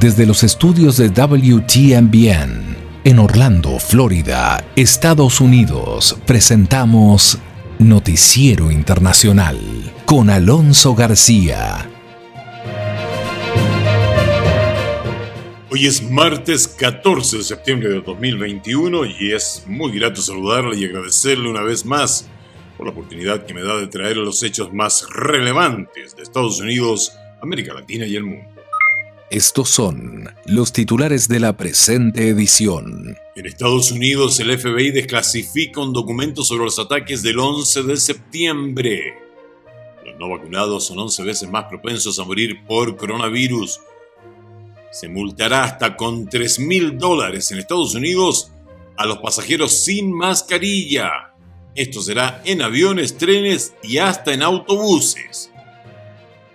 desde 0.00 0.24
los 0.24 0.42
estudios 0.44 0.96
de 0.96 1.10
WTMBN 1.10 2.74
en 3.04 3.18
Orlando, 3.18 3.78
Florida, 3.78 4.64
Estados 4.74 5.42
Unidos, 5.42 6.16
presentamos 6.26 7.36
Noticiero 7.78 8.70
Internacional 8.70 9.58
con 10.06 10.30
Alonso 10.30 10.94
García. 10.94 11.86
Hoy 15.70 15.86
es 15.86 16.02
martes 16.10 16.66
14 16.66 17.36
de 17.36 17.44
septiembre 17.44 17.90
de 17.90 18.00
2021 18.00 19.04
y 19.04 19.32
es 19.32 19.64
muy 19.66 19.92
grato 19.92 20.22
saludarle 20.22 20.78
y 20.78 20.86
agradecerle 20.86 21.50
una 21.50 21.62
vez 21.62 21.84
más 21.84 22.26
por 22.78 22.86
la 22.86 22.92
oportunidad 22.92 23.44
que 23.44 23.52
me 23.52 23.62
da 23.62 23.76
de 23.76 23.86
traer 23.86 24.16
los 24.16 24.42
hechos 24.42 24.72
más 24.72 25.06
relevantes 25.10 26.16
de 26.16 26.22
Estados 26.22 26.58
Unidos, 26.58 27.12
América 27.42 27.74
Latina 27.74 28.06
y 28.06 28.16
el 28.16 28.24
mundo. 28.24 28.59
Estos 29.30 29.70
son 29.70 30.28
los 30.46 30.72
titulares 30.72 31.28
de 31.28 31.38
la 31.38 31.56
presente 31.56 32.26
edición. 32.26 33.16
En 33.36 33.46
Estados 33.46 33.92
Unidos, 33.92 34.40
el 34.40 34.58
FBI 34.58 34.90
desclasifica 34.90 35.80
un 35.80 35.92
documento 35.92 36.42
sobre 36.42 36.64
los 36.64 36.80
ataques 36.80 37.22
del 37.22 37.38
11 37.38 37.84
de 37.84 37.96
septiembre. 37.96 39.14
Los 40.04 40.18
no 40.18 40.30
vacunados 40.30 40.88
son 40.88 40.98
11 40.98 41.22
veces 41.22 41.48
más 41.48 41.66
propensos 41.66 42.18
a 42.18 42.24
morir 42.24 42.64
por 42.66 42.96
coronavirus. 42.96 43.78
Se 44.90 45.08
multará 45.08 45.62
hasta 45.62 45.96
con 45.96 46.28
3 46.28 46.58
mil 46.58 46.98
dólares 46.98 47.52
en 47.52 47.58
Estados 47.58 47.94
Unidos 47.94 48.50
a 48.96 49.06
los 49.06 49.18
pasajeros 49.18 49.84
sin 49.84 50.12
mascarilla. 50.12 51.34
Esto 51.76 52.02
será 52.02 52.42
en 52.44 52.62
aviones, 52.62 53.16
trenes 53.16 53.74
y 53.84 53.98
hasta 53.98 54.34
en 54.34 54.42
autobuses 54.42 55.50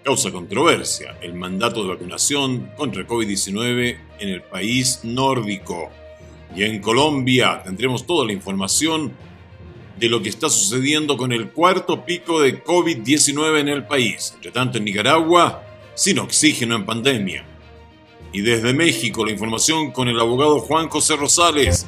causa 0.05 0.32
controversia 0.32 1.18
el 1.22 1.34
mandato 1.34 1.82
de 1.82 1.90
vacunación 1.90 2.70
contra 2.78 3.02
el 3.02 3.08
COVID-19 3.08 3.98
en 4.20 4.30
el 4.30 4.44
país 4.44 5.00
nórdico. 5.02 5.89
Y 6.56 6.64
en 6.64 6.80
Colombia 6.80 7.64
tendremos 7.66 8.06
toda 8.06 8.23
la 8.28 8.31
información 8.31 9.14
de 9.98 10.08
lo 10.08 10.22
que 10.22 10.30
está 10.30 10.48
sucediendo 10.48 11.17
con 11.17 11.31
el 11.31 11.50
cuarto 11.50 12.06
pico 12.06 12.39
de 12.39 12.64
COVID-19 12.64 13.61
en 13.61 13.67
el 13.67 13.88
país. 13.88 14.33
Entre 14.36 14.52
tanto, 14.52 14.78
en 14.78 14.86
Nicaragua, 14.86 15.64
sin 15.95 16.20
oxígeno 16.20 16.76
en 16.76 16.86
pandemia. 16.86 17.44
Y 18.31 18.42
desde 18.42 18.76
México, 18.76 19.26
la 19.26 19.31
información 19.31 19.92
con 19.92 20.08
el 20.08 20.20
abogado 20.20 20.59
Juan 20.59 20.88
José 20.88 21.16
Rosales. 21.16 21.88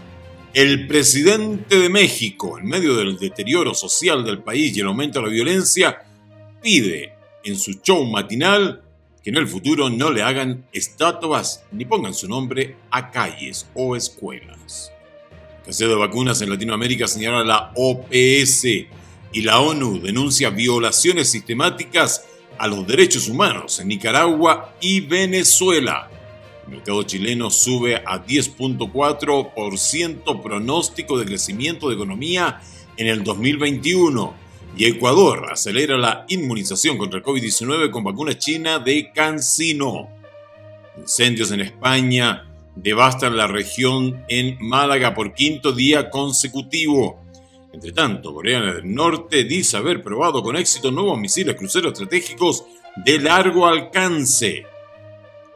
El 0.56 0.88
presidente 0.88 1.78
de 1.78 1.90
México, 1.90 2.58
en 2.58 2.66
medio 2.66 2.95
del 2.95 3.20
deterioro 3.20 3.76
social 3.76 4.26
del 4.26 4.42
país 4.42 4.76
y 4.76 4.80
el 4.80 4.88
aumento 4.88 5.20
de 5.20 5.28
la 5.28 5.32
violencia, 5.32 6.02
pide 6.64 7.17
en 7.48 7.58
su 7.58 7.80
show 7.81 8.06
matinal 8.06 8.84
que 9.23 9.30
en 9.30 9.38
el 9.38 9.48
futuro 9.48 9.90
no 9.90 10.12
le 10.12 10.22
hagan 10.22 10.66
estatuas 10.72 11.64
ni 11.72 11.86
pongan 11.86 12.14
su 12.14 12.28
nombre 12.28 12.76
a 12.92 13.09
calles 13.12 13.67
o 13.73 13.95
escuelas. 13.95 14.92
El 15.66 15.76
de 15.76 15.95
vacunas 15.95 16.42
en 16.42 16.50
Latinoamérica 16.50 17.08
señala 17.08 17.44
la 17.44 17.72
OPS 17.76 18.66
y 18.66 19.42
la 19.42 19.59
ONU 19.59 20.00
denuncia 20.00 20.50
violaciones 20.50 21.30
sistemáticas 21.30 22.23
a 22.58 22.67
los 22.67 22.88
derechos 22.88 23.28
humanos 23.28 23.82
en 23.82 23.89
Nicaragua 23.89 24.73
y 24.80 25.02
Venezuela. 25.02 26.09
El 26.66 26.76
mercado 26.76 27.04
chileno 27.04 27.50
sube 27.50 27.98
a 27.98 28.26
10.4% 28.26 30.42
pronóstico 30.42 31.20
de 31.20 31.26
crecimiento 31.26 31.89
de 31.89 31.95
economía 31.95 32.61
en 32.95 33.08
el 33.08 33.26
2021 33.26 34.47
y 34.78 34.86
Ecuador 34.86 35.47
acelera 35.52 35.97
la 35.97 36.25
inmunización 36.28 37.00
contra 37.00 37.17
el 37.17 37.25
COVID-19 37.25 37.89
con 37.89 38.03
vacuna 38.03 38.38
china 38.38 38.78
de 38.78 39.11
Cancino. 39.11 40.08
Incendios 40.97 41.52
en 41.52 41.61
España 41.61 42.45
devastan 42.75 43.36
la 43.36 43.48
región 43.48 44.23
en 44.27 44.55
Málaga 44.60 45.16
por 45.16 45.33
quinto 45.33 45.71
día 45.71 46.11
consecutivo. 46.11 47.20
Entre 47.73 47.92
tanto, 47.92 48.33
Corea 48.36 48.61
del 48.61 48.93
Norte 48.93 49.45
dice 49.45 49.77
haber 49.77 50.04
probado 50.04 50.43
con 50.43 50.55
éxito 50.55 50.92
nuevos 50.92 51.17
misiles 51.20 51.55
cruceros 51.55 51.93
estratégicos 51.93 52.66
de 53.04 53.20
largo 53.20 53.66
alcance. 53.66 54.64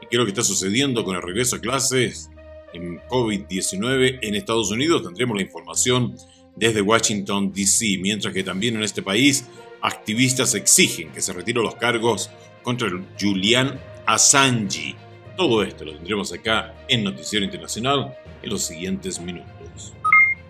¿Y 0.02 0.08
qué 0.08 0.10
es 0.10 0.18
lo 0.18 0.26
que 0.26 0.32
está 0.32 0.44
sucediendo 0.44 1.04
con 1.04 1.16
el 1.16 1.22
regreso 1.22 1.58
a 1.58 1.60
clases 1.60 2.32
en 2.74 3.00
COVID-19 3.02 4.18
en 4.24 4.36
Estados 4.36 4.72
Unidos? 4.72 5.04
Tendremos 5.04 5.38
la 5.38 5.44
información 5.44 6.16
desde 6.62 6.82
Washington, 6.82 7.52
D.C., 7.52 7.98
mientras 8.00 8.32
que 8.34 8.44
también 8.44 8.76
en 8.76 8.84
este 8.84 9.02
país 9.02 9.46
activistas 9.82 10.54
exigen 10.54 11.10
que 11.10 11.20
se 11.20 11.34
retiren 11.34 11.64
los 11.64 11.76
cargos 11.76 12.30
contra 12.62 12.88
Julian 13.20 13.80
Assange. 14.06 14.96
Todo 15.36 15.64
esto 15.64 15.86
lo 15.86 15.96
tendremos 15.96 16.32
acá 16.32 16.76
en 16.88 17.04
Noticiero 17.04 17.44
Internacional 17.44 18.14
en 18.44 18.50
los 18.52 18.62
siguientes 18.62 19.20
minutos. 19.20 19.94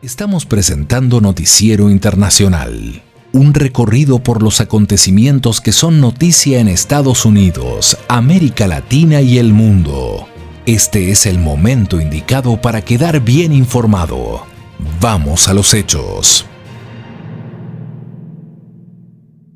Estamos 0.01 0.45
presentando 0.45 1.21
Noticiero 1.21 1.89
Internacional, 1.89 3.01
un 3.31 3.53
recorrido 3.53 4.19
por 4.19 4.43
los 4.43 4.59
acontecimientos 4.59 5.61
que 5.61 5.71
son 5.71 6.01
noticia 6.01 6.59
en 6.59 6.67
Estados 6.67 7.23
Unidos, 7.23 7.97
América 8.09 8.67
Latina 8.67 9.21
y 9.21 9.37
el 9.37 9.53
mundo. 9.53 10.27
Este 10.65 11.09
es 11.09 11.25
el 11.25 11.39
momento 11.39 12.01
indicado 12.01 12.59
para 12.59 12.81
quedar 12.81 13.21
bien 13.21 13.53
informado. 13.53 14.50
Vamos 14.99 15.47
a 15.47 15.53
los 15.53 15.73
hechos. 15.73 16.45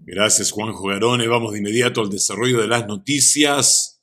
Gracias 0.06 0.52
Juan 0.52 0.74
Garone. 0.74 1.28
Vamos 1.28 1.54
de 1.54 1.60
inmediato 1.60 2.02
al 2.02 2.10
desarrollo 2.10 2.62
de 2.62 2.68
las 2.68 2.88
noticias. 2.88 4.02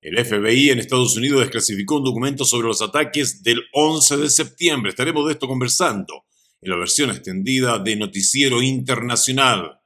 El 0.00 0.16
FBI 0.24 0.70
en 0.70 0.78
Estados 0.78 1.16
Unidos 1.16 1.40
desclasificó 1.40 1.96
un 1.96 2.04
documento 2.04 2.44
sobre 2.44 2.68
los 2.68 2.82
ataques 2.82 3.42
del 3.42 3.62
11 3.72 4.16
de 4.16 4.30
septiembre. 4.30 4.90
Estaremos 4.90 5.26
de 5.26 5.32
esto 5.32 5.48
conversando 5.48 6.24
en 6.60 6.70
la 6.70 6.76
versión 6.76 7.10
extendida 7.10 7.78
de 7.78 7.96
Noticiero 7.96 8.62
Internacional. 8.62 9.80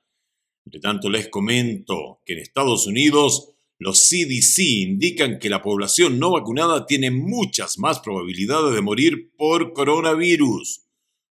Entre 0.65 0.81
tanto, 0.81 1.11
les 1.11 1.29
comento 1.29 2.21
que 2.25 2.35
en 2.35 2.39
Estados 2.39 2.87
Unidos 2.87 3.52
los 3.83 4.09
CDC 4.09 4.59
indican 4.59 5.39
que 5.39 5.51
la 5.51 5.63
población 5.63 6.19
no 6.19 6.31
vacunada 6.31 6.87
tiene 6.87 7.11
muchas 7.11 7.79
más 7.79 8.01
probabilidades 8.01 8.75
de 8.75 8.81
morir 8.81 9.33
por 9.37 9.73
coronavirus. 9.73 10.87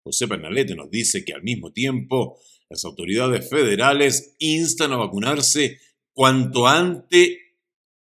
José 0.03 0.28
Pernalete 0.28 0.75
nos 0.75 0.90
dice 0.90 1.25
que 1.25 1.34
al 1.34 1.44
mismo 1.44 1.72
tiempo 1.72 2.40
las 2.69 2.84
autoridades 2.86 3.50
federales 3.50 4.36
instan 4.40 4.94
a 4.94 4.97
vacunarse 4.97 5.80
cuanto 6.13 6.68
antes 6.68 7.38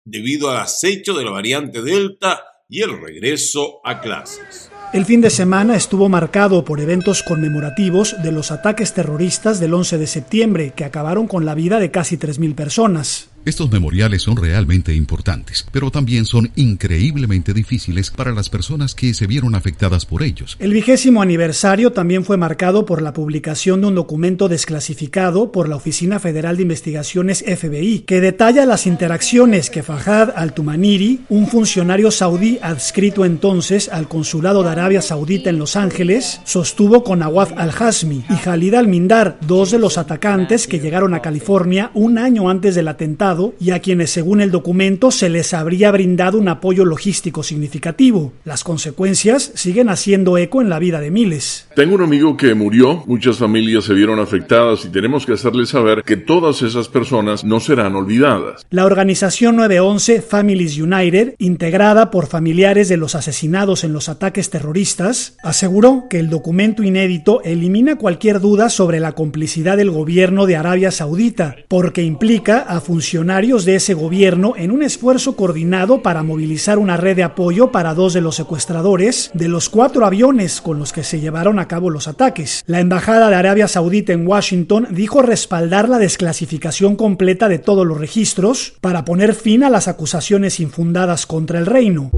debido 0.06 0.52
al 0.52 0.58
acecho 0.58 1.14
de 1.14 1.24
la 1.24 1.32
variante 1.32 1.82
Delta 1.82 2.44
y 2.70 2.82
el 2.82 3.00
regreso 3.00 3.80
a 3.84 4.02
clases. 4.02 4.70
El 4.94 5.06
fin 5.06 5.22
de 5.22 5.30
semana 5.30 5.76
estuvo 5.76 6.08
marcado 6.08 6.64
por 6.64 6.80
eventos 6.80 7.24
conmemorativos 7.24 8.22
de 8.22 8.32
los 8.32 8.52
ataques 8.52 8.94
terroristas 8.94 9.60
del 9.60 9.74
11 9.74 9.98
de 9.98 10.08
septiembre 10.08 10.74
que 10.76 10.86
acabaron 10.86 11.28
con 11.28 11.46
la 11.46 11.56
vida 11.56 11.80
de 11.80 11.90
casi 11.90 12.18
3.000 12.18 12.54
personas. 12.54 13.33
Estos 13.46 13.70
memoriales 13.70 14.22
son 14.22 14.38
realmente 14.38 14.94
importantes, 14.94 15.66
pero 15.70 15.92
también 15.92 16.24
son 16.24 16.50
increíblemente 16.56 17.54
difíciles 17.54 18.10
para 18.10 18.32
las 18.32 18.48
personas 18.48 18.96
que 18.96 19.14
se 19.14 19.28
vieron 19.28 19.54
afectadas 19.54 20.06
por 20.06 20.24
ellos. 20.24 20.56
El 20.60 20.72
vigésimo 20.72 21.22
aniversario 21.22 21.92
también 21.92 22.24
fue 22.24 22.38
marcado 22.38 22.86
por 22.86 23.02
la 23.02 23.12
publicación 23.12 23.82
de 23.82 23.88
un 23.88 23.96
documento 23.96 24.48
desclasificado 24.48 25.52
por 25.52 25.68
la 25.68 25.76
Oficina 25.76 26.20
Federal 26.20 26.56
de 26.56 26.64
Investigaciones 26.64 27.44
FBI, 27.46 28.06
que 28.08 28.22
detalla 28.22 28.66
las 28.66 28.88
interacciones 28.88 29.70
que 29.70 29.84
Fahad 29.84 30.32
al-Tumaniri, 30.38 31.26
un 31.28 31.48
funcionario 31.48 32.12
saudí 32.12 32.60
adscrito 32.62 33.26
entonces 33.26 33.90
al 33.90 34.08
Consulado 34.08 34.64
de 34.64 34.70
Arabia 34.70 35.02
Saudita 35.02 35.50
en 35.50 35.60
Los 35.60 35.76
Ángeles, 35.76 36.40
sostuvo 36.46 37.04
con 37.04 37.22
Awad 37.22 37.60
al-Hasmi 37.60 38.24
y 38.30 38.36
Khalid 38.36 38.76
al-Mindar, 38.76 39.38
dos 39.46 39.72
de 39.72 39.80
los 39.80 39.98
atacantes 39.98 40.66
que 40.66 40.80
llegaron 40.80 41.14
a 41.14 41.22
California 41.22 41.92
un 41.94 42.18
año 42.18 42.50
antes 42.50 42.76
del 42.76 42.88
atentado 42.88 43.33
y 43.60 43.72
a 43.72 43.80
quienes 43.80 44.12
según 44.12 44.42
el 44.42 44.52
documento 44.52 45.12
se 45.12 45.30
les 45.30 45.54
habría 45.54 45.92
brindado 45.92 46.38
un 46.38 46.48
apoyo 46.48 46.86
logístico 46.86 47.44
significativo. 47.44 48.34
Las 48.46 48.64
consecuencias 48.64 49.52
siguen 49.56 49.90
haciendo 49.90 50.38
eco 50.38 50.62
en 50.62 50.70
la 50.70 50.80
vida 50.80 51.00
de 51.00 51.12
miles. 51.12 51.68
Tengo 51.76 51.96
un 51.96 52.04
amigo 52.04 52.38
que 52.38 52.54
murió, 52.54 53.04
muchas 53.08 53.38
familias 53.38 53.86
se 53.86 53.94
vieron 53.94 54.20
afectadas 54.20 54.86
y 54.86 54.90
tenemos 54.90 55.26
que 55.26 55.34
hacerles 55.34 55.70
saber 55.70 56.04
que 56.04 56.18
todas 56.18 56.62
esas 56.62 56.88
personas 56.88 57.44
no 57.44 57.60
serán 57.60 57.96
olvidadas. 57.96 58.66
La 58.70 58.86
organización 58.86 59.56
911 59.56 60.22
Families 60.22 60.78
United, 60.78 61.36
integrada 61.40 62.12
por 62.12 62.28
familiares 62.28 62.90
de 62.90 62.98
los 62.98 63.16
asesinados 63.16 63.84
en 63.84 63.94
los 63.94 64.10
ataques 64.10 64.50
terroristas, 64.50 65.38
aseguró 65.44 66.06
que 66.10 66.20
el 66.20 66.30
documento 66.30 66.84
inédito 66.84 67.42
elimina 67.44 67.98
cualquier 67.98 68.40
duda 68.40 68.70
sobre 68.70 69.00
la 69.00 69.14
complicidad 69.14 69.78
del 69.78 69.92
gobierno 69.92 70.46
de 70.46 70.56
Arabia 70.56 70.92
Saudita, 70.92 71.56
porque 71.68 72.04
implica 72.04 72.60
a 72.60 72.80
funcionarios 72.80 73.23
funcionarios 73.24 73.64
de 73.64 73.76
ese 73.76 73.94
gobierno 73.94 74.54
en 74.58 74.70
un 74.70 74.84
esfuerzo 74.84 75.38
coordinado 75.38 76.02
para 76.02 76.24
movilizar 76.24 76.78
una 76.78 76.98
red 76.98 77.16
de 77.16 77.24
apoyo 77.24 77.72
para 77.72 77.94
dos 77.94 78.12
de 78.12 78.20
los 78.20 78.36
secuestradores 78.36 79.32
de 79.34 79.48
los 79.48 79.70
cuatro 79.70 80.06
aviones 80.06 80.60
con 80.60 80.78
los 80.78 80.92
que 80.92 81.04
se 81.04 81.22
llevaron 81.22 81.58
a 81.58 81.70
cabo 81.70 81.90
los 81.90 82.10
ataques. 82.10 82.66
La 82.68 82.82
Embajada 82.82 83.30
de 83.30 83.36
Arabia 83.36 83.70
Saudita 83.70 84.12
en 84.12 84.28
Washington 84.28 84.90
dijo 84.92 85.22
respaldar 85.22 85.88
la 85.88 86.00
desclasificación 86.00 86.98
completa 86.98 87.48
de 87.48 87.60
todos 87.60 87.88
los 87.88 87.98
registros 87.98 88.74
para 88.82 89.06
poner 89.06 89.36
fin 89.36 89.64
a 89.64 89.70
las 89.70 89.88
acusaciones 89.88 90.60
infundadas 90.60 91.26
contra 91.26 91.60
el 91.60 91.66
reino. 91.66 92.12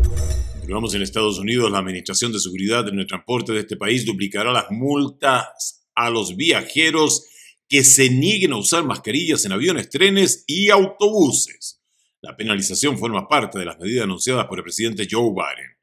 Continuamos 0.57 0.95
en 0.95 1.03
Estados 1.03 1.37
Unidos, 1.37 1.71
la 1.71 1.77
Administración 1.77 2.31
de 2.31 2.39
Seguridad 2.39 2.89
en 2.89 2.97
el 2.97 3.05
Transporte 3.05 3.53
de 3.53 3.59
este 3.59 3.77
país 3.77 4.07
duplicará 4.07 4.51
las 4.51 4.71
multas 4.71 5.85
a 5.93 6.09
los 6.09 6.35
viajeros 6.35 7.27
que 7.67 7.83
se 7.83 8.09
nieguen 8.09 8.53
a 8.53 8.57
usar 8.57 8.83
mascarillas 8.83 9.45
en 9.45 9.51
aviones, 9.51 9.89
trenes 9.89 10.43
y 10.47 10.69
autobuses. 10.69 11.81
La 12.21 12.35
penalización 12.35 12.97
forma 12.97 13.27
parte 13.27 13.59
de 13.59 13.65
las 13.65 13.79
medidas 13.79 14.03
anunciadas 14.03 14.45
por 14.47 14.59
el 14.59 14.63
presidente 14.63 15.07
Joe 15.09 15.31
Biden. 15.31 15.77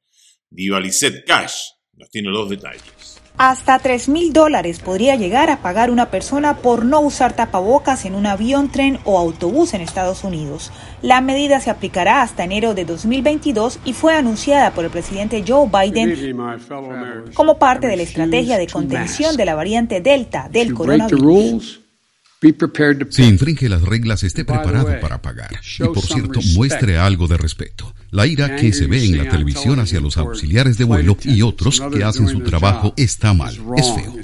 Diva 0.50 0.80
Cash 1.26 1.54
nos 1.94 2.10
tiene 2.10 2.30
los 2.30 2.48
detalles. 2.50 3.11
Hasta 3.36 3.78
3 3.78 4.08
mil 4.08 4.32
dólares 4.32 4.78
podría 4.78 5.16
llegar 5.16 5.50
a 5.50 5.62
pagar 5.62 5.90
una 5.90 6.10
persona 6.10 6.58
por 6.58 6.84
no 6.84 7.00
usar 7.00 7.34
tapabocas 7.34 8.04
en 8.04 8.14
un 8.14 8.26
avión, 8.26 8.70
tren 8.70 8.98
o 9.04 9.18
autobús 9.18 9.74
en 9.74 9.80
Estados 9.80 10.22
Unidos. 10.22 10.70
La 11.02 11.20
medida 11.20 11.58
se 11.60 11.70
aplicará 11.70 12.22
hasta 12.22 12.44
enero 12.44 12.74
de 12.74 12.84
2022 12.84 13.80
y 13.84 13.94
fue 13.94 14.14
anunciada 14.14 14.70
por 14.72 14.84
el 14.84 14.90
presidente 14.90 15.44
Joe 15.46 15.68
Biden 15.68 16.36
como 17.34 17.58
parte 17.58 17.88
de 17.88 17.96
la 17.96 18.02
estrategia 18.02 18.58
de 18.58 18.68
contención 18.68 19.36
de 19.36 19.44
la 19.44 19.54
variante 19.54 20.00
Delta 20.00 20.48
del 20.50 20.74
coronavirus. 20.74 21.81
Si 23.10 23.22
infringe 23.22 23.68
las 23.68 23.82
reglas, 23.82 24.24
esté 24.24 24.44
preparado 24.44 24.98
para 25.00 25.22
pagar. 25.22 25.50
Y 25.78 25.84
por 25.84 26.02
cierto, 26.02 26.40
muestre 26.56 26.98
algo 26.98 27.28
de 27.28 27.36
respeto. 27.36 27.94
La 28.10 28.26
ira 28.26 28.56
que 28.56 28.72
se 28.72 28.86
ve 28.86 29.04
en 29.04 29.16
la 29.16 29.30
televisión 29.30 29.78
hacia 29.78 30.00
los 30.00 30.16
auxiliares 30.16 30.76
de 30.76 30.84
vuelo 30.84 31.16
y 31.22 31.42
otros 31.42 31.80
que 31.92 32.02
hacen 32.02 32.28
su 32.28 32.40
trabajo 32.40 32.94
está 32.96 33.32
mal, 33.32 33.54
es 33.76 33.92
feo. 33.94 34.16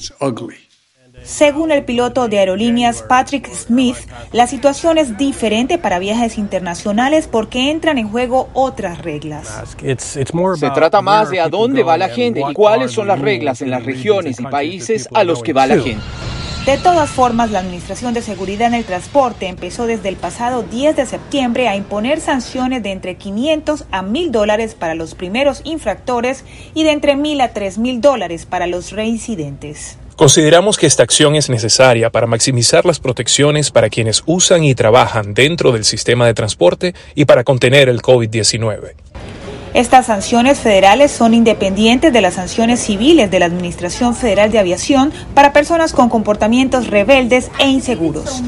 Según 1.23 1.73
el 1.73 1.85
piloto 1.85 2.29
de 2.29 2.39
aerolíneas 2.39 3.03
Patrick 3.03 3.53
Smith, 3.53 3.97
la 4.33 4.47
situación 4.47 4.99
es 4.99 5.17
diferente 5.17 5.79
para 5.79 5.99
viajes 5.99 6.39
internacionales 6.39 7.29
porque 7.31 7.71
entran 7.71 7.99
en 7.99 8.09
juego 8.09 8.49
otras 8.53 8.99
reglas. 8.99 9.77
Se 9.97 10.71
trata 10.71 11.03
más 11.03 11.31
de 11.31 11.41
a 11.41 11.49
dónde 11.49 11.83
va 11.83 11.99
la 11.99 12.09
gente 12.09 12.41
y 12.41 12.55
cuáles 12.55 12.93
son 12.93 13.09
las 13.09 13.21
reglas 13.21 13.63
en 13.63 13.71
las 13.71 13.85
regiones 13.85 14.41
y 14.41 14.45
países 14.45 15.09
a 15.13 15.25
los 15.25 15.43
que 15.43 15.53
va 15.53 15.67
la 15.67 15.81
gente. 15.81 16.03
De 16.69 16.77
todas 16.77 17.09
formas, 17.09 17.51
la 17.51 17.61
Administración 17.61 18.13
de 18.13 18.21
Seguridad 18.21 18.67
en 18.69 18.75
el 18.75 18.85
Transporte 18.85 19.47
empezó 19.47 19.87
desde 19.87 20.11
el 20.11 20.17
pasado 20.17 20.63
10 20.63 20.97
de 20.97 21.07
septiembre 21.07 21.67
a 21.67 21.77
imponer 21.77 22.21
sanciones 22.21 22.83
de 22.83 22.93
entre 22.93 23.15
500 23.15 23.87
a 23.91 24.03
1000 24.03 24.31
dólares 24.31 24.75
para 24.75 24.95
los 24.95 25.15
primeros 25.15 25.63
infractores 25.65 26.45
y 26.75 26.85
de 26.85 26.91
entre 26.91 27.17
1000 27.17 27.41
a 27.41 27.55
3000 27.55 28.03
dólares 28.03 28.45
para 28.45 28.67
los 28.67 28.93
reincidentes. 28.93 29.97
Consideramos 30.17 30.77
que 30.77 30.87
esta 30.87 31.05
acción 31.05 31.37
es 31.37 31.49
necesaria 31.49 32.11
para 32.11 32.27
maximizar 32.27 32.85
las 32.85 33.01
protecciones 33.01 33.71
para 33.71 33.89
quienes 33.89 34.23
usan 34.27 34.63
y 34.63 34.75
trabajan 34.75 35.33
dentro 35.33 35.73
del 35.73 35.87
sistema 35.87 36.27
de 36.27 36.35
transporte 36.35 36.95
y 37.15 37.25
para 37.25 37.45
contener 37.45 37.89
el 37.89 38.03
COVID-19. 38.03 38.95
Estas 39.75 40.07
sanciones 40.07 40.59
federales 40.59 41.11
son 41.11 41.35
independientes 41.35 42.13
de 42.13 42.21
las 42.21 42.35
sanciones 42.35 42.81
civiles 42.81 43.31
de 43.31 43.39
la 43.39 43.47
Administración 43.47 44.17
Federal 44.17 44.51
de 44.51 44.59
Aviación 44.59 45.13
para 45.35 45.53
personas 45.53 45.93
con 45.93 46.09
comportamientos 46.09 46.87
rebeldes 46.87 47.51
e 47.59 47.69
inseguros. 47.69 48.43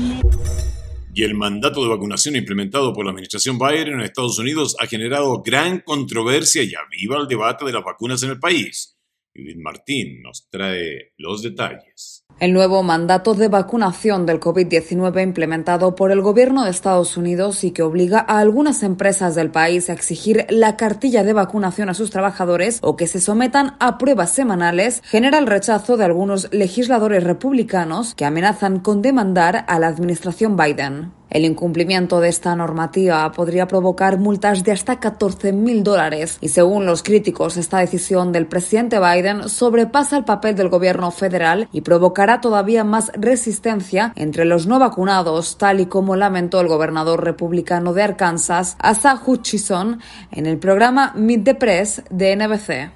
Y 1.12 1.25
el 1.25 1.34
mandato 1.34 1.82
de 1.82 1.88
vacunación 1.88 2.37
implementado 2.37 2.94
por 2.94 3.05
la 3.05 3.11
administración 3.11 3.58
Biden 3.58 3.94
en 3.94 4.00
Estados 4.00 4.38
Unidos 4.38 4.76
ha 4.81 4.87
generado 4.87 5.43
gran 5.43 5.81
controversia 5.81 6.62
y 6.62 6.72
aviva 6.75 7.19
el 7.19 7.28
debate 7.28 7.64
de 7.64 7.72
las 7.72 7.84
vacunas 7.84 8.22
en 8.22 8.31
el 8.31 8.38
país. 8.38 8.96
Judith 9.34 9.58
Martín 9.58 10.22
nos 10.22 10.49
trae 10.49 11.12
los 11.19 11.43
detalles. 11.43 12.19
El 12.38 12.55
nuevo 12.55 12.82
mandato 12.82 13.35
de 13.35 13.49
vacunación 13.49 14.25
del 14.25 14.41
COVID-19 14.41 15.23
implementado 15.23 15.94
por 15.94 16.11
el 16.11 16.23
gobierno 16.23 16.65
de 16.65 16.71
Estados 16.71 17.19
Unidos 17.19 17.65
y 17.65 17.73
que 17.73 17.82
obliga 17.82 18.25
a 18.27 18.38
algunas 18.38 18.82
empresas 18.82 19.35
del 19.35 19.50
país 19.50 19.91
a 19.91 19.93
exigir 19.93 20.47
la 20.49 20.77
cartilla 20.77 21.23
de 21.23 21.35
vacunación 21.35 21.91
a 21.91 21.94
sus 21.94 22.11
trabajadores 22.11 22.79
o 22.82 22.97
que 22.97 23.06
se 23.06 23.21
sometan 23.21 23.77
a 23.79 23.99
pruebas 23.99 24.31
semanales 24.31 25.03
genera 25.05 25.38
el 25.38 25.47
rechazo 25.47 25.99
de 25.99 26.05
algunos 26.05 26.49
legisladores 26.53 27.25
republicanos 27.25 28.15
que 28.15 28.25
amenazan 28.25 28.81
con 28.81 29.03
demandar 29.03 29.67
a 29.69 29.79
la 29.79 29.88
administración 29.88 30.56
Biden. 30.56 31.12
El 31.31 31.44
incumplimiento 31.44 32.21
de 32.21 32.29
esta 32.29 32.56
normativa 32.56 33.31
podría 33.31 33.69
provocar 33.69 34.19
multas 34.19 34.65
de 34.65 34.73
hasta 34.73 34.99
14.000 34.99 35.82
dólares 35.82 36.38
y 36.41 36.49
según 36.49 36.87
los 36.87 37.05
críticos 37.05 37.56
esta 37.56 37.79
decisión 37.79 38.32
del 38.32 38.47
presidente 38.47 38.99
Biden 38.99 39.49
sobrepasa 39.49 40.17
el 40.17 40.25
papel 40.25 40.56
del 40.56 40.69
gobierno 40.69 41.12
federal 41.12 41.69
y 41.73 41.82
provocará 42.20 42.43
todavía 42.43 42.84
más 42.84 43.11
resistencia 43.14 44.12
entre 44.14 44.44
los 44.44 44.67
no 44.67 44.78
vacunados, 44.78 45.56
tal 45.56 45.81
y 45.81 45.87
como 45.87 46.17
lamentó 46.17 46.61
el 46.61 46.69
gobernador 46.69 47.25
republicano 47.25 47.94
de 47.94 48.02
Arkansas, 48.02 48.76
Asa 48.78 49.19
Hutchison, 49.25 50.02
en 50.31 50.44
el 50.44 50.58
programa 50.58 51.14
Meet 51.17 51.44
the 51.44 51.55
Press 51.55 52.02
de 52.11 52.37
NBC. 52.37 52.90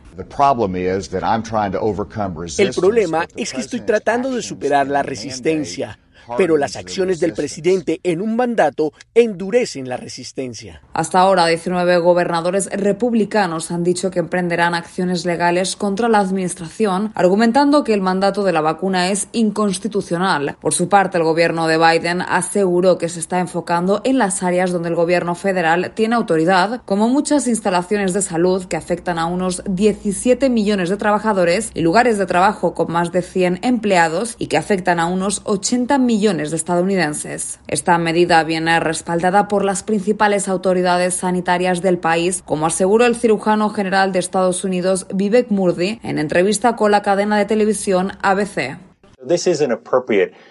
El 2.59 2.75
problema 2.75 3.27
es 3.35 3.53
que 3.55 3.61
estoy 3.63 3.81
tratando 3.81 4.31
de 4.31 4.43
superar 4.43 4.89
la 4.89 5.03
resistencia 5.03 5.99
pero 6.37 6.57
las 6.57 6.77
acciones 6.77 7.21
del 7.21 7.35
presidente 7.35 8.01
en 8.03 8.21
un 8.21 8.37
mandato 8.37 8.93
endurecen 9.15 9.89
la 9.89 9.97
resistencia. 9.97 10.81
Hasta 10.93 11.21
ahora, 11.21 11.47
19 11.47 11.99
gobernadores 11.99 12.69
republicanos 12.73 13.71
han 13.71 13.85
dicho 13.85 14.11
que 14.11 14.21
emprenderán 14.21 14.75
acciones 14.75 15.27
legales 15.27 15.77
contra 15.77 16.09
la 16.09 16.21
administración, 16.21 17.13
argumentando 17.15 17.85
que 17.85 17.95
el 17.95 18.01
mandato 18.01 18.45
de 18.45 18.53
la 18.53 18.61
vacuna 18.61 19.11
es 19.11 19.29
inconstitucional. 19.33 20.57
Por 20.61 20.75
su 20.75 20.89
parte, 20.89 21.19
el 21.19 21.25
gobierno 21.25 21.67
de 21.67 21.79
Biden 21.79 22.23
aseguró 22.23 22.99
que 22.99 23.09
se 23.09 23.21
está 23.21 23.41
enfocando 23.41 24.01
en 24.05 24.19
las 24.19 24.43
áreas 24.43 24.73
donde 24.73 24.89
el 24.89 24.95
gobierno 24.95 25.35
federal 25.35 25.93
tiene 25.95 26.15
autoridad, 26.15 26.83
como 26.85 27.09
muchas 27.09 27.47
instalaciones 27.47 28.13
de 28.13 28.23
salud 28.23 28.65
que 28.65 28.77
afectan 28.77 29.19
a 29.19 29.27
unos 29.27 29.63
17 29.69 30.49
millones 30.49 30.89
de 30.89 30.97
trabajadores 30.97 31.71
y 31.75 31.83
lugares 31.83 32.19
de 32.19 32.27
trabajo 32.27 32.75
con 32.75 32.91
más 32.91 33.13
de 33.13 33.23
100 33.23 33.61
empleados 33.63 34.37
y 34.39 34.47
que 34.47 34.57
afectan 34.57 35.01
a 35.01 35.07
unos 35.07 35.43
80 35.45 35.99
millones 35.99 36.14
millones 36.15 36.53
de 36.53 36.57
estadounidenses. 36.57 37.59
Esta 37.67 37.99
medida 37.99 38.45
viene 38.45 38.79
respaldada 38.79 39.49
por 39.49 39.65
las 39.65 39.83
principales 39.83 40.49
autoridades 40.49 41.15
sanitarias 41.15 41.83
del 41.83 41.99
país, 41.99 42.41
como 42.47 42.67
aseguró 42.67 43.05
el 43.05 43.17
cirujano 43.17 43.69
general 43.71 44.13
de 44.13 44.21
Estados 44.21 44.63
Unidos 44.63 45.09
Vivek 45.13 45.51
Murthy 45.51 45.99
en 46.05 46.21
entrevista 46.21 46.77
con 46.77 46.93
la 46.93 47.03
cadena 47.03 47.37
de 47.37 47.47
televisión 47.47 48.13
ABC. 48.23 48.79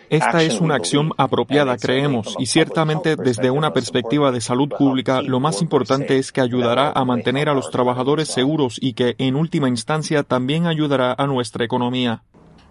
Esta 0.10 0.44
es 0.44 0.60
una 0.60 0.76
acción 0.76 1.12
apropiada, 1.18 1.78
creemos, 1.78 2.36
y 2.40 2.48
ciertamente 2.48 3.16
desde 3.16 3.50
una 3.50 3.72
perspectiva 3.72 4.34
de 4.34 4.42
salud 4.42 4.68
pública, 4.68 5.22
lo 5.22 5.40
más 5.40 5.62
importante 5.62 6.18
es 6.18 6.34
que 6.34 6.42
ayudará 6.42 6.92
a 6.94 7.06
mantener 7.06 7.48
a 7.48 7.54
los 7.54 7.70
trabajadores 7.72 8.28
seguros 8.28 8.80
y 8.82 8.94
que, 8.94 9.16
en 9.18 9.38
última 9.38 9.70
instancia, 9.70 10.24
también 10.24 10.66
ayudará 10.66 11.16
a 11.18 11.26
nuestra 11.26 11.64
economía. 11.64 12.24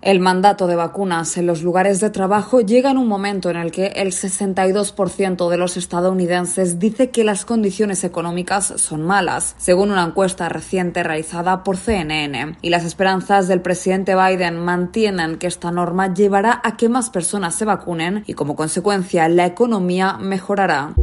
El 0.03 0.19
mandato 0.19 0.67
de 0.67 0.75
vacunas 0.75 1.37
en 1.37 1.47
los 1.47 1.63
lugares 1.63 2.01
de 2.01 2.11
trabajo 2.11 2.61
llega 2.61 2.91
en 2.91 2.99
un 2.99 3.07
momento 3.07 3.51
en 3.51 3.57
el 3.57 3.71
que 3.71 3.87
el 3.95 4.09
62% 4.09 5.49
de 5.49 5.57
los 5.57 5.77
estadounidenses 5.77 6.81
dice 6.81 7.11
que 7.11 7.23
las 7.23 7.45
condiciones 7.45 8.03
económicas 8.03 8.75
son 8.79 9.03
malas, 9.03 9.55
según 9.59 9.93
una 9.93 10.03
encuesta 10.03 10.49
reciente 10.49 11.05
realizada 11.05 11.63
por 11.63 11.77
CNN. 11.77 12.57
Y 12.63 12.71
las 12.71 12.85
esperanzas 12.85 13.47
del 13.47 13.63
presidente 13.63 14.17
Biden 14.17 14.59
mantienen 14.59 15.39
que 15.39 15.47
esta 15.47 15.71
norma 15.71 16.13
llevará 16.13 16.61
a 16.65 16.77
que 16.77 16.89
más 16.89 17.09
personas 17.09 17.55
se 17.55 17.65
vacunen 17.65 18.25
y 18.27 18.35
como 18.35 18.57
consecuencia 18.57 19.29
la 19.29 19.47
economía 19.47 20.19
mejorará. 20.19 20.95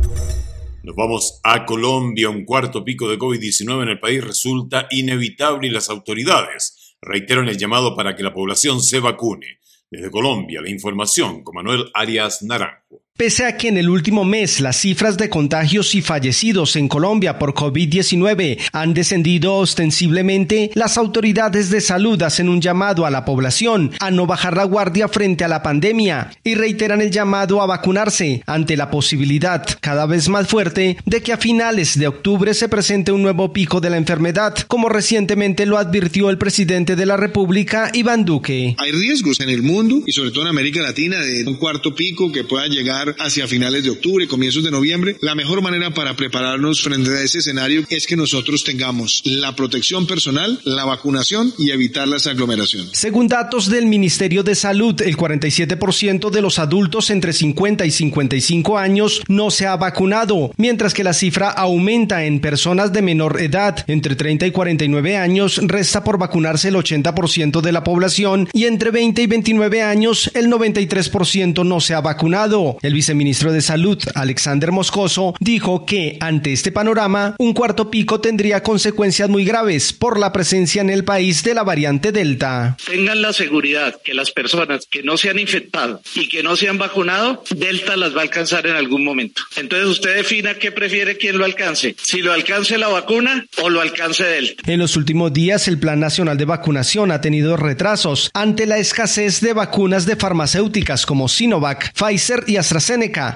Nos 0.83 0.95
vamos 0.97 1.39
a 1.45 1.65
Colombia. 1.65 2.29
Un 2.29 2.43
cuarto 2.43 2.83
pico 2.83 3.07
de 3.07 3.17
COVID-19 3.17 3.81
en 3.81 3.89
el 3.89 3.99
país 4.01 4.21
resulta 4.21 4.87
inevitable 4.91 5.69
y 5.69 5.71
las 5.71 5.89
autoridades 5.89 6.78
reiteran 7.01 7.47
el 7.47 7.57
llamado 7.57 7.95
para 7.95 8.15
que 8.15 8.23
la 8.23 8.33
población 8.33 8.81
se 8.81 8.99
vacune. 8.99 9.59
Desde 9.91 10.11
Colombia, 10.11 10.61
la 10.61 10.69
información 10.69 11.43
con 11.43 11.55
Manuel 11.55 11.89
Arias 11.93 12.43
Naranjo. 12.43 13.01
Pese 13.19 13.43
a 13.43 13.57
que 13.57 13.67
en 13.67 13.77
el 13.77 13.89
último 13.89 14.23
mes 14.23 14.61
las 14.61 14.77
cifras 14.77 15.17
de 15.17 15.29
contagios 15.29 15.93
y 15.93 16.01
fallecidos 16.01 16.77
en 16.77 16.87
Colombia 16.87 17.37
por 17.37 17.53
COVID-19 17.53 18.59
han 18.71 18.93
descendido 18.93 19.55
ostensiblemente, 19.55 20.71
las 20.73 20.97
autoridades 20.97 21.69
de 21.69 21.81
salud 21.81 22.21
hacen 22.21 22.47
un 22.47 22.61
llamado 22.61 23.05
a 23.05 23.09
la 23.09 23.25
población 23.25 23.91
a 23.99 24.09
no 24.09 24.25
bajar 24.25 24.55
la 24.55 24.63
guardia 24.63 25.09
frente 25.09 25.43
a 25.43 25.49
la 25.49 25.61
pandemia 25.61 26.31
y 26.45 26.55
reiteran 26.55 27.01
el 27.01 27.11
llamado 27.11 27.61
a 27.61 27.65
vacunarse 27.65 28.41
ante 28.45 28.77
la 28.77 28.89
posibilidad 28.89 29.67
cada 29.81 30.05
vez 30.05 30.29
más 30.29 30.47
fuerte 30.47 30.95
de 31.05 31.21
que 31.21 31.33
a 31.33 31.37
finales 31.37 31.99
de 31.99 32.07
octubre 32.07 32.53
se 32.53 32.69
presente 32.69 33.11
un 33.11 33.21
nuevo 33.21 33.51
pico 33.51 33.81
de 33.81 33.89
la 33.89 33.97
enfermedad, 33.97 34.55
como 34.69 34.87
recientemente 34.87 35.65
lo 35.65 35.77
advirtió 35.77 36.29
el 36.29 36.37
presidente 36.37 36.95
de 36.95 37.05
la 37.05 37.17
República, 37.17 37.91
Iván 37.93 38.23
Duque. 38.23 38.77
Hay 38.77 38.93
riesgos 38.93 39.41
en 39.41 39.49
el 39.49 39.61
mundo 39.61 40.03
y 40.05 40.13
sobre 40.13 40.31
todo 40.31 40.43
en 40.43 40.51
América 40.51 40.81
Latina 40.81 41.19
de 41.19 41.43
un 41.45 41.55
cuarto 41.55 41.93
pico 41.93 42.31
que 42.31 42.45
pueda 42.45 42.67
llegar 42.67 43.08
hacia 43.19 43.47
finales 43.47 43.83
de 43.83 43.89
octubre, 43.89 44.27
comienzos 44.27 44.63
de 44.63 44.71
noviembre. 44.71 45.17
La 45.21 45.35
mejor 45.35 45.61
manera 45.61 45.93
para 45.93 46.15
prepararnos 46.15 46.81
frente 46.81 47.09
a 47.11 47.21
ese 47.21 47.39
escenario 47.39 47.83
es 47.89 48.05
que 48.07 48.15
nosotros 48.15 48.63
tengamos 48.63 49.21
la 49.25 49.55
protección 49.55 50.07
personal, 50.07 50.59
la 50.63 50.85
vacunación 50.85 51.53
y 51.57 51.71
evitar 51.71 52.07
las 52.07 52.27
aglomeraciones. 52.27 52.91
Según 52.93 53.27
datos 53.27 53.69
del 53.69 53.85
Ministerio 53.85 54.43
de 54.43 54.55
Salud, 54.55 55.01
el 55.01 55.17
47% 55.17 56.29
de 56.29 56.41
los 56.41 56.59
adultos 56.59 57.09
entre 57.09 57.33
50 57.33 57.85
y 57.85 57.91
55 57.91 58.77
años 58.77 59.21
no 59.27 59.51
se 59.51 59.67
ha 59.67 59.75
vacunado, 59.77 60.51
mientras 60.57 60.93
que 60.93 61.03
la 61.03 61.13
cifra 61.13 61.49
aumenta 61.49 62.25
en 62.25 62.39
personas 62.39 62.93
de 62.93 63.01
menor 63.01 63.41
edad, 63.41 63.83
entre 63.87 64.15
30 64.15 64.47
y 64.47 64.51
49 64.51 65.17
años 65.17 65.59
resta 65.63 66.03
por 66.03 66.17
vacunarse 66.17 66.69
el 66.69 66.75
80% 66.75 67.61
de 67.61 67.71
la 67.71 67.83
población 67.83 68.49
y 68.53 68.65
entre 68.65 68.91
20 68.91 69.21
y 69.21 69.27
29 69.27 69.81
años 69.81 70.31
el 70.33 70.47
93% 70.47 71.65
no 71.65 71.79
se 71.79 71.93
ha 71.93 72.01
vacunado. 72.01 72.77
El 72.81 72.93
viceministro 72.99 73.53
de 73.53 73.61
Salud, 73.61 73.97
Alexander 74.13 74.73
Moscoso, 74.73 75.33
dijo 75.39 75.85
que 75.85 76.17
ante 76.19 76.51
este 76.51 76.73
panorama, 76.73 77.33
un 77.39 77.53
cuarto 77.53 77.89
pico 77.89 78.19
tendría 78.19 78.61
consecuencias 78.61 79.29
muy 79.29 79.45
graves 79.45 79.93
por 79.93 80.19
la 80.19 80.33
presencia 80.33 80.81
en 80.81 80.89
el 80.89 81.05
país 81.05 81.41
de 81.43 81.53
la 81.53 81.63
variante 81.63 82.11
Delta. 82.11 82.75
Tengan 82.85 83.21
la 83.21 83.31
seguridad 83.31 83.95
que 84.03 84.13
las 84.13 84.31
personas 84.31 84.85
que 84.85 85.01
no 85.01 85.15
se 85.15 85.29
han 85.29 85.39
infectado 85.39 86.01
y 86.13 86.27
que 86.27 86.43
no 86.43 86.57
se 86.57 86.67
han 86.67 86.77
vacunado, 86.77 87.41
Delta 87.55 87.95
las 87.95 88.13
va 88.13 88.19
a 88.19 88.23
alcanzar 88.23 88.67
en 88.67 88.75
algún 88.75 89.05
momento. 89.05 89.43
Entonces 89.55 89.87
usted 89.87 90.17
defina 90.17 90.55
qué 90.55 90.73
prefiere 90.73 91.15
quien 91.15 91.37
lo 91.37 91.45
alcance, 91.45 91.95
si 92.03 92.21
lo 92.21 92.33
alcance 92.33 92.77
la 92.77 92.89
vacuna 92.89 93.45
o 93.61 93.69
lo 93.69 93.79
alcance 93.79 94.25
Delta. 94.25 94.69
En 94.69 94.79
los 94.79 94.97
últimos 94.97 95.31
días 95.31 95.69
el 95.69 95.79
Plan 95.79 96.01
Nacional 96.01 96.37
de 96.37 96.43
Vacunación 96.43 97.13
ha 97.13 97.21
tenido 97.21 97.55
retrasos 97.55 98.29
ante 98.33 98.65
la 98.65 98.77
escasez 98.77 99.39
de 99.39 99.53
vacunas 99.53 100.05
de 100.05 100.17
farmacéuticas 100.17 101.05
como 101.05 101.29
Sinovac, 101.29 101.93
Pfizer 101.93 102.43
y 102.45 102.57
AstraZeneca. 102.57 102.78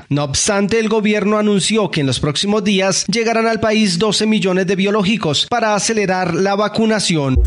No 0.10 0.24
obstante, 0.24 0.80
el 0.80 0.90
gobierno 0.90 1.38
anunció 1.38 1.92
que 1.92 2.02
en 2.02 2.08
los 2.08 2.20
próximos 2.20 2.64
días 2.64 3.06
llegarán 3.08 3.48
al 3.48 3.60
país 3.60 4.00
12 4.00 4.26
millones 4.26 4.68
de 4.68 4.76
biológicos 4.76 5.48
para 5.50 5.76
acelerar 5.76 6.34
la 6.34 6.56
vacunación. 6.56 7.38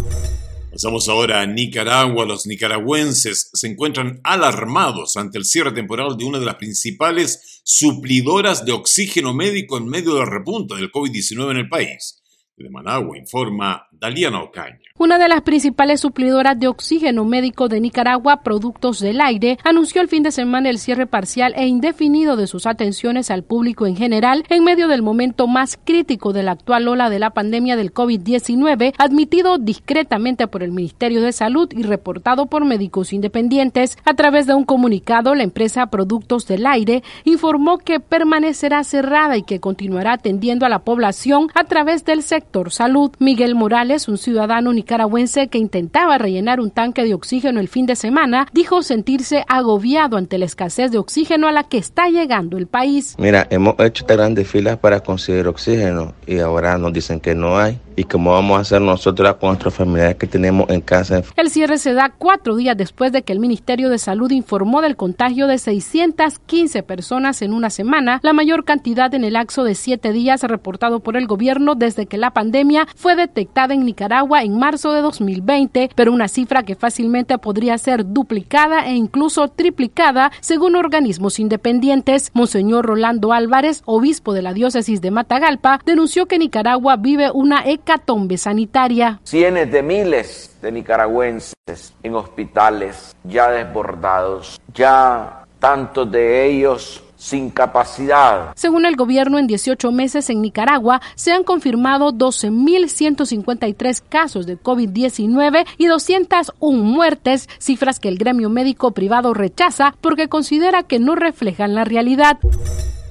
Pasamos 0.71 1.09
ahora 1.09 1.41
a 1.41 1.47
Nicaragua. 1.47 2.27
Los 2.27 2.47
nicaragüenses 2.47 3.51
se 3.55 3.67
encuentran 3.67 4.21
alarmados 4.25 5.17
ante 5.17 5.39
el 5.39 5.47
cierre 5.47 5.73
temporal 5.73 6.19
de 6.19 6.27
una 6.27 6.39
de 6.39 6.45
las 6.45 6.57
principales 6.57 7.63
suplidoras 7.65 8.67
de 8.67 8.73
oxígeno 8.73 9.33
médico 9.33 9.79
en 9.79 9.89
medio 9.89 10.13
de 10.13 10.21
la 10.21 10.27
repunta 10.27 10.75
del 10.75 10.93
COVID-19 10.93 11.53
en 11.53 11.57
el 11.57 11.69
país. 11.71 12.21
De 12.59 12.69
Managua 12.69 13.17
informa 13.17 13.86
Daliana 14.01 14.43
Ocaña. 14.43 14.79
Una 14.99 15.19
de 15.19 15.29
las 15.29 15.43
principales 15.43 16.01
suplidoras 16.01 16.59
de 16.59 16.69
oxígeno 16.69 17.27
médico 17.27 17.69
de 17.69 17.81
Nicaragua, 17.81 18.43
Productos 18.43 18.99
del 18.99 19.21
Aire, 19.21 19.59
anunció 19.63 20.01
el 20.01 20.09
fin 20.09 20.23
de 20.23 20.31
semana 20.31 20.71
el 20.71 20.79
cierre 20.79 21.07
parcial 21.07 21.53
e 21.55 21.67
indefinido 21.67 22.37
de 22.37 22.47
sus 22.47 22.67
atenciones 22.67 23.31
al 23.31 23.43
público 23.43 23.87
en 23.87 23.95
general 23.95 24.45
en 24.49 24.65
medio 24.65 24.89
del 24.89 25.03
momento 25.03 25.47
más 25.49 25.79
crítico 25.83 26.33
de 26.33 26.43
la 26.43 26.53
actual 26.53 26.89
ola 26.89 27.11
de 27.11 27.19
la 27.19 27.31
pandemia 27.31 27.77
del 27.77 27.93
COVID-19, 27.93 28.95
admitido 28.97 29.59
discretamente 29.59 30.47
por 30.47 30.63
el 30.63 30.73
Ministerio 30.73 31.21
de 31.21 31.33
Salud 31.33 31.69
y 31.77 31.83
reportado 31.83 32.47
por 32.47 32.65
médicos 32.65 33.13
independientes. 33.13 33.99
A 34.07 34.15
través 34.15 34.47
de 34.47 34.55
un 34.55 34.65
comunicado, 34.65 35.35
la 35.35 35.43
empresa 35.43 35.89
Productos 35.89 36.47
del 36.47 36.67
Aire 36.67 37.03
informó 37.25 37.77
que 37.77 38.01
permanecerá 38.01 38.83
cerrada 38.83 39.37
y 39.37 39.43
que 39.43 39.61
continuará 39.61 40.15
atendiendo 40.15 40.65
a 40.65 40.71
la 40.71 40.79
población 40.79 41.49
a 41.55 41.65
través 41.65 42.07
del 42.07 42.23
sector 42.23 42.73
salud. 42.73 43.11
Miguel 43.19 43.55
Morales, 43.55 43.86
un 44.09 44.19
ciudadano 44.19 44.73
nicaragüense 44.73 45.49
que 45.49 45.59
intentaba 45.59 46.19
rellenar 46.19 46.61
un 46.61 46.71
tanque 46.71 47.05
de 47.05 47.15
oxígeno 47.15 47.61
el 47.61 47.69
fin 47.69 47.87
de 47.87 47.95
semana, 47.95 48.47
dijo 48.53 48.83
sentirse 48.83 49.45
agobiado 49.49 50.17
ante 50.17 50.39
la 50.39 50.45
escasez 50.45 50.91
de 50.91 50.99
oxígeno 50.99 51.47
a 51.47 51.53
la 51.53 51.65
que 51.65 51.79
está 51.79 52.09
llegando 52.09 52.59
el 52.59 52.67
país. 52.67 53.15
Mira, 53.19 53.47
hemos 53.51 53.77
hecho 53.79 54.05
grandes 54.07 54.49
filas 54.49 54.79
para 54.79 55.01
conseguir 55.01 55.47
oxígeno 55.47 56.15
y 56.27 56.39
ahora 56.39 56.79
nos 56.79 56.93
dicen 56.93 57.21
que 57.21 57.35
no 57.35 57.59
hay 57.59 57.79
y 57.97 58.05
cómo 58.05 58.33
vamos 58.33 58.59
a 58.59 58.61
hacer 58.61 58.81
nosotros 58.81 59.35
con 59.37 59.51
nuestros 59.51 59.75
familiares 59.75 60.17
que 60.17 60.27
tenemos 60.27 60.69
en 60.69 60.83
casa. 60.83 61.23
El 61.37 61.51
cierre 61.51 61.79
se 61.79 61.95
da 61.95 62.13
cuatro 62.17 62.55
días 62.55 62.77
después 62.77 63.11
de 63.11 63.23
que 63.23 63.33
el 63.33 63.41
Ministerio 63.41 63.89
de 63.89 63.99
Salud 63.99 64.31
informó 64.31 64.83
del 64.83 64.97
contagio 64.97 65.47
de 65.47 65.59
615 65.59 66.83
personas 66.83 67.41
en 67.41 67.55
una 67.55 67.71
semana, 67.71 68.21
la 68.23 68.35
mayor 68.35 68.65
cantidad 68.65 69.13
en 69.15 69.25
el 69.25 69.33
lapso 69.33 69.65
de 69.65 69.75
siete 69.75 70.13
días 70.13 70.43
reportado 70.43 71.01
por 71.01 71.17
el 71.17 71.27
gobierno 71.27 71.75
desde 71.75 72.07
que 72.07 72.19
la 72.19 72.33
pandemia 72.33 72.87
fue 72.95 73.17
detectada 73.17 73.75
en 73.75 73.76
Nicaragua 73.85 74.43
en 74.43 74.59
marzo 74.59 74.93
de 74.93 75.03
2020, 75.03 75.91
pero 75.95 76.13
una 76.13 76.29
cifra 76.29 76.63
que 76.63 76.77
fácilmente 76.77 77.39
podría 77.39 77.77
ser 77.79 78.07
duplicada 78.07 78.87
e 78.87 78.95
incluso 78.95 79.49
triplicada 79.49 80.31
según 80.41 80.77
organismos 80.77 81.39
independientes. 81.39 82.31
Monseñor 82.35 82.87
Rolando 82.87 83.33
Álvarez, 83.33 83.83
obispo 83.85 84.33
de 84.33 84.43
la 84.43 84.53
diócesis 84.53 85.01
de 85.01 85.11
Matagalpa, 85.11 85.81
denunció 85.85 86.27
que 86.27 86.39
Nicaragua 86.39 86.97
vive 86.97 87.31
una 87.31 87.67
hecatombe 87.67 88.39
sanitaria. 88.39 89.21
Cientos 89.25 89.71
de 89.71 89.83
miles 89.83 90.57
de 90.61 90.73
nicaragüenses 90.73 91.95
en 92.03 92.15
hospitales 92.15 93.15
ya 93.25 93.51
desbordados, 93.51 94.61
ya 94.75 95.45
tantos 95.59 96.11
de 96.11 96.47
ellos 96.47 97.03
sin 97.17 97.51
capacidad. 97.51 98.53
Según 98.57 98.87
el 98.87 98.97
gobierno, 98.97 99.39
en 99.39 99.47
18 99.47 99.91
meses 99.93 100.31
en 100.31 100.43
Nicaragua 100.43 101.01
se 101.15 101.33
han 101.33 101.45
confirmado 101.45 102.13
12.153 102.13 104.03
casos 104.09 104.47
de 104.47 104.59
COVID-19 104.59 105.67
y 105.79 105.87
201 105.87 106.83
muertes, 106.83 107.49
cifras 107.59 108.01
que 108.01 108.09
el 108.09 108.19
gremio 108.19 108.51
médico 108.51 108.93
privado 108.93 109.35
rechaza 109.35 109.97
porque 110.01 110.29
considera 110.29 110.83
que 110.83 110.99
no 110.99 111.15
reflejan 111.15 111.75
la 111.75 111.85
realidad. 111.85 112.39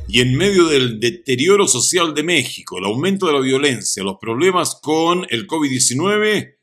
Y 0.08 0.22
en 0.22 0.36
medio 0.38 0.68
del 0.68 1.00
deterioro 1.00 1.68
social 1.68 2.14
de 2.14 2.24
México, 2.24 2.78
el 2.78 2.86
aumento 2.86 3.26
de 3.28 3.34
la 3.34 3.40
violencia, 3.40 4.04
los 4.04 4.18
problemas 4.20 4.76
con 4.82 5.26
el 5.30 5.48
COVID-19, 5.48 6.58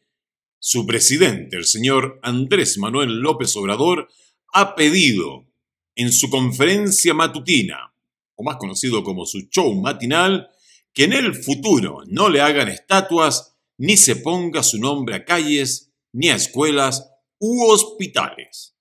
su 0.58 0.86
presidente, 0.86 1.56
el 1.56 1.64
señor 1.64 2.20
Andrés 2.22 2.78
Manuel 2.78 3.18
López 3.18 3.56
Obrador, 3.56 4.08
ha 4.52 4.76
pedido 4.76 5.46
en 5.94 6.12
su 6.12 6.30
conferencia 6.30 7.14
matutina, 7.14 7.94
o 8.36 8.42
más 8.42 8.56
conocido 8.56 9.04
como 9.04 9.26
su 9.26 9.48
show 9.50 9.74
matinal, 9.74 10.48
que 10.92 11.04
en 11.04 11.12
el 11.12 11.34
futuro 11.34 12.02
no 12.06 12.28
le 12.28 12.40
hagan 12.40 12.68
estatuas 12.68 13.56
ni 13.78 13.96
se 13.96 14.16
ponga 14.16 14.62
su 14.62 14.78
nombre 14.78 15.16
a 15.16 15.24
calles, 15.24 15.92
ni 16.12 16.28
a 16.28 16.36
escuelas 16.36 17.10
u 17.38 17.64
hospitales. 17.64 18.76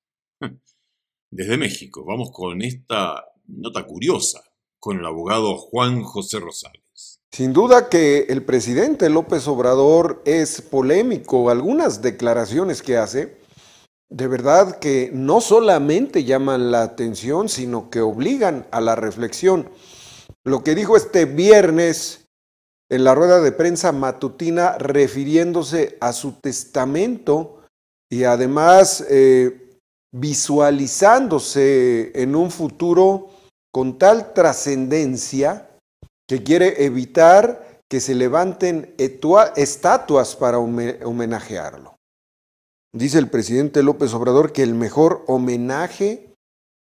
Desde 1.30 1.58
México 1.58 2.04
vamos 2.06 2.32
con 2.32 2.62
esta 2.62 3.26
nota 3.48 3.86
curiosa 3.86 4.44
con 4.80 5.00
el 5.00 5.06
abogado 5.06 5.58
Juan 5.58 6.04
José 6.04 6.40
Rosales. 6.40 7.22
Sin 7.32 7.54
duda 7.54 7.88
que 7.88 8.26
el 8.30 8.44
presidente 8.44 9.10
López 9.10 9.48
Obrador 9.48 10.22
es 10.26 10.62
polémico. 10.62 11.50
Algunas 11.50 12.02
declaraciones 12.02 12.82
que 12.82 12.98
hace, 12.98 13.38
de 14.12 14.28
verdad 14.28 14.78
que 14.80 15.10
no 15.14 15.40
solamente 15.40 16.26
llaman 16.26 16.70
la 16.70 16.84
atención, 16.84 17.48
sino 17.48 17.90
que 17.90 18.02
obligan 18.02 18.68
a 18.72 18.82
la 18.82 18.96
reflexión. 18.96 19.70
Lo 20.44 20.64
que 20.64 20.76
dijo 20.76 20.98
este 20.98 21.26
viernes 21.26 22.28
en 22.90 23.06
la 23.06 23.16
rueda 23.16 23.40
de 23.40 23.54
prensa 23.54 23.94
matutina 23.94 24.78
refiriéndose 24.78 25.98
a 26.02 26.12
su 26.12 26.34
testamento 26.34 27.62
y 28.12 28.26
además 28.26 29.06
eh, 29.10 29.80
visualizándose 30.12 32.12
en 32.14 32.36
un 32.36 32.52
futuro 32.52 33.30
con 33.72 33.98
tal 33.98 34.34
trascendencia 34.34 35.70
que 36.28 36.44
quiere 36.44 36.84
evitar 36.84 37.80
que 37.90 38.02
se 38.02 38.14
levanten 38.14 38.94
estatuas 38.98 40.36
para 40.36 40.60
homenajearlo. 40.60 42.01
Dice 42.94 43.20
el 43.20 43.30
presidente 43.30 43.84
López 43.84 44.14
Obrador 44.14 44.52
que 44.52 44.64
el 44.64 44.74
mejor 44.74 45.24
homenaje 45.28 46.34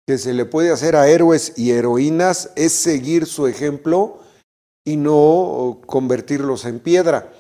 que 0.06 0.18
se 0.18 0.34
le 0.34 0.44
puede 0.44 0.70
hacer 0.70 0.94
a 0.94 1.08
héroes 1.08 1.54
y 1.56 1.70
heroínas 1.70 2.50
es 2.54 2.72
seguir 2.72 3.24
su 3.24 3.46
ejemplo 3.46 4.18
y 4.84 4.98
no 4.98 5.80
convertirlos 5.86 6.66
en 6.66 6.80
piedra, 6.80 7.32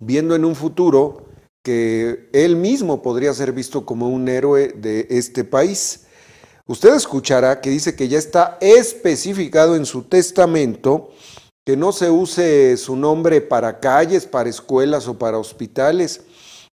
viendo 0.00 0.34
en 0.34 0.46
un 0.46 0.56
futuro 0.56 1.26
que 1.62 2.30
él 2.32 2.56
mismo 2.56 3.02
podría 3.02 3.34
ser 3.34 3.52
visto 3.52 3.84
como 3.84 4.08
un 4.08 4.28
héroe 4.28 4.68
de 4.68 5.06
este 5.10 5.44
país. 5.44 6.06
Usted 6.66 6.94
escuchará 6.94 7.60
que 7.60 7.68
dice 7.68 7.94
que 7.94 8.08
ya 8.08 8.18
está 8.18 8.56
especificado 8.62 9.76
en 9.76 9.84
su 9.84 10.04
testamento 10.04 11.10
que 11.66 11.76
no 11.76 11.92
se 11.92 12.10
use 12.10 12.78
su 12.78 12.96
nombre 12.96 13.42
para 13.42 13.78
calles, 13.78 14.24
para 14.24 14.48
escuelas 14.48 15.06
o 15.06 15.18
para 15.18 15.38
hospitales 15.38 16.22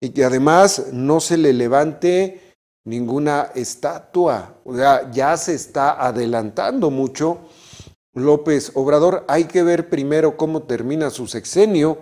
y 0.02 0.10
que 0.10 0.24
además 0.26 0.88
no 0.92 1.20
se 1.20 1.38
le 1.38 1.54
levante 1.54 2.56
ninguna 2.86 3.52
estatua. 3.56 4.56
O 4.66 4.76
sea, 4.76 5.12
ya 5.12 5.38
se 5.38 5.54
está 5.54 6.06
adelantando 6.06 6.90
mucho 6.90 7.40
López 8.14 8.72
Obrador. 8.74 9.26
Hay 9.28 9.46
que 9.46 9.64
ver 9.64 9.90
primero 9.90 10.36
cómo 10.36 10.64
termina 10.64 11.10
su 11.10 11.28
sexenio. 11.28 12.00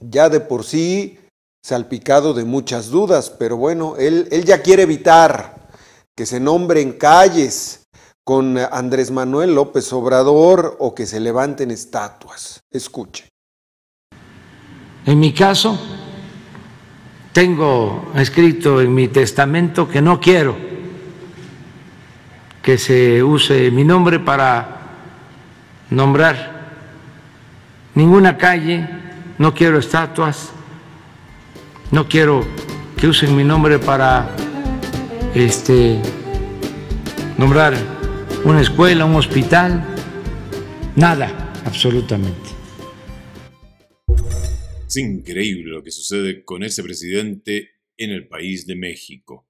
Ya 0.00 0.28
de 0.28 0.40
por 0.40 0.64
sí 0.64 1.18
salpicado 1.64 2.34
de 2.34 2.44
muchas 2.44 2.90
dudas, 2.90 3.30
pero 3.30 3.56
bueno, 3.56 3.96
él, 3.96 4.28
él 4.30 4.44
ya 4.44 4.60
quiere 4.60 4.82
evitar 4.82 5.68
que 6.14 6.26
se 6.26 6.38
nombren 6.38 6.92
calles, 6.92 7.84
con 8.24 8.56
Andrés 8.56 9.10
Manuel 9.10 9.54
López 9.54 9.92
Obrador 9.92 10.76
o 10.80 10.94
que 10.94 11.06
se 11.06 11.20
levanten 11.20 11.70
estatuas. 11.70 12.60
Escuche. 12.70 13.28
En 15.04 15.20
mi 15.20 15.34
caso, 15.34 15.78
tengo 17.34 18.12
escrito 18.14 18.80
en 18.80 18.94
mi 18.94 19.08
testamento 19.08 19.88
que 19.88 20.00
no 20.00 20.20
quiero 20.20 20.56
que 22.62 22.78
se 22.78 23.22
use 23.24 23.72
mi 23.72 23.82
nombre 23.84 24.20
para 24.20 24.78
nombrar 25.90 26.54
ninguna 27.94 28.38
calle, 28.38 28.88
no 29.36 29.52
quiero 29.52 29.78
estatuas, 29.78 30.50
no 31.90 32.08
quiero 32.08 32.44
que 32.96 33.08
usen 33.08 33.36
mi 33.36 33.42
nombre 33.42 33.80
para 33.80 34.30
este 35.34 36.00
nombrar 37.36 37.74
una 38.44 38.60
escuela, 38.60 39.04
un 39.04 39.16
hospital, 39.16 39.84
nada, 40.94 41.50
absolutamente. 41.66 42.43
Es 44.94 44.98
increíble 44.98 45.72
lo 45.72 45.82
que 45.82 45.90
sucede 45.90 46.44
con 46.44 46.62
ese 46.62 46.84
presidente 46.84 47.70
en 47.96 48.10
el 48.10 48.28
país 48.28 48.64
de 48.64 48.76
México. 48.76 49.44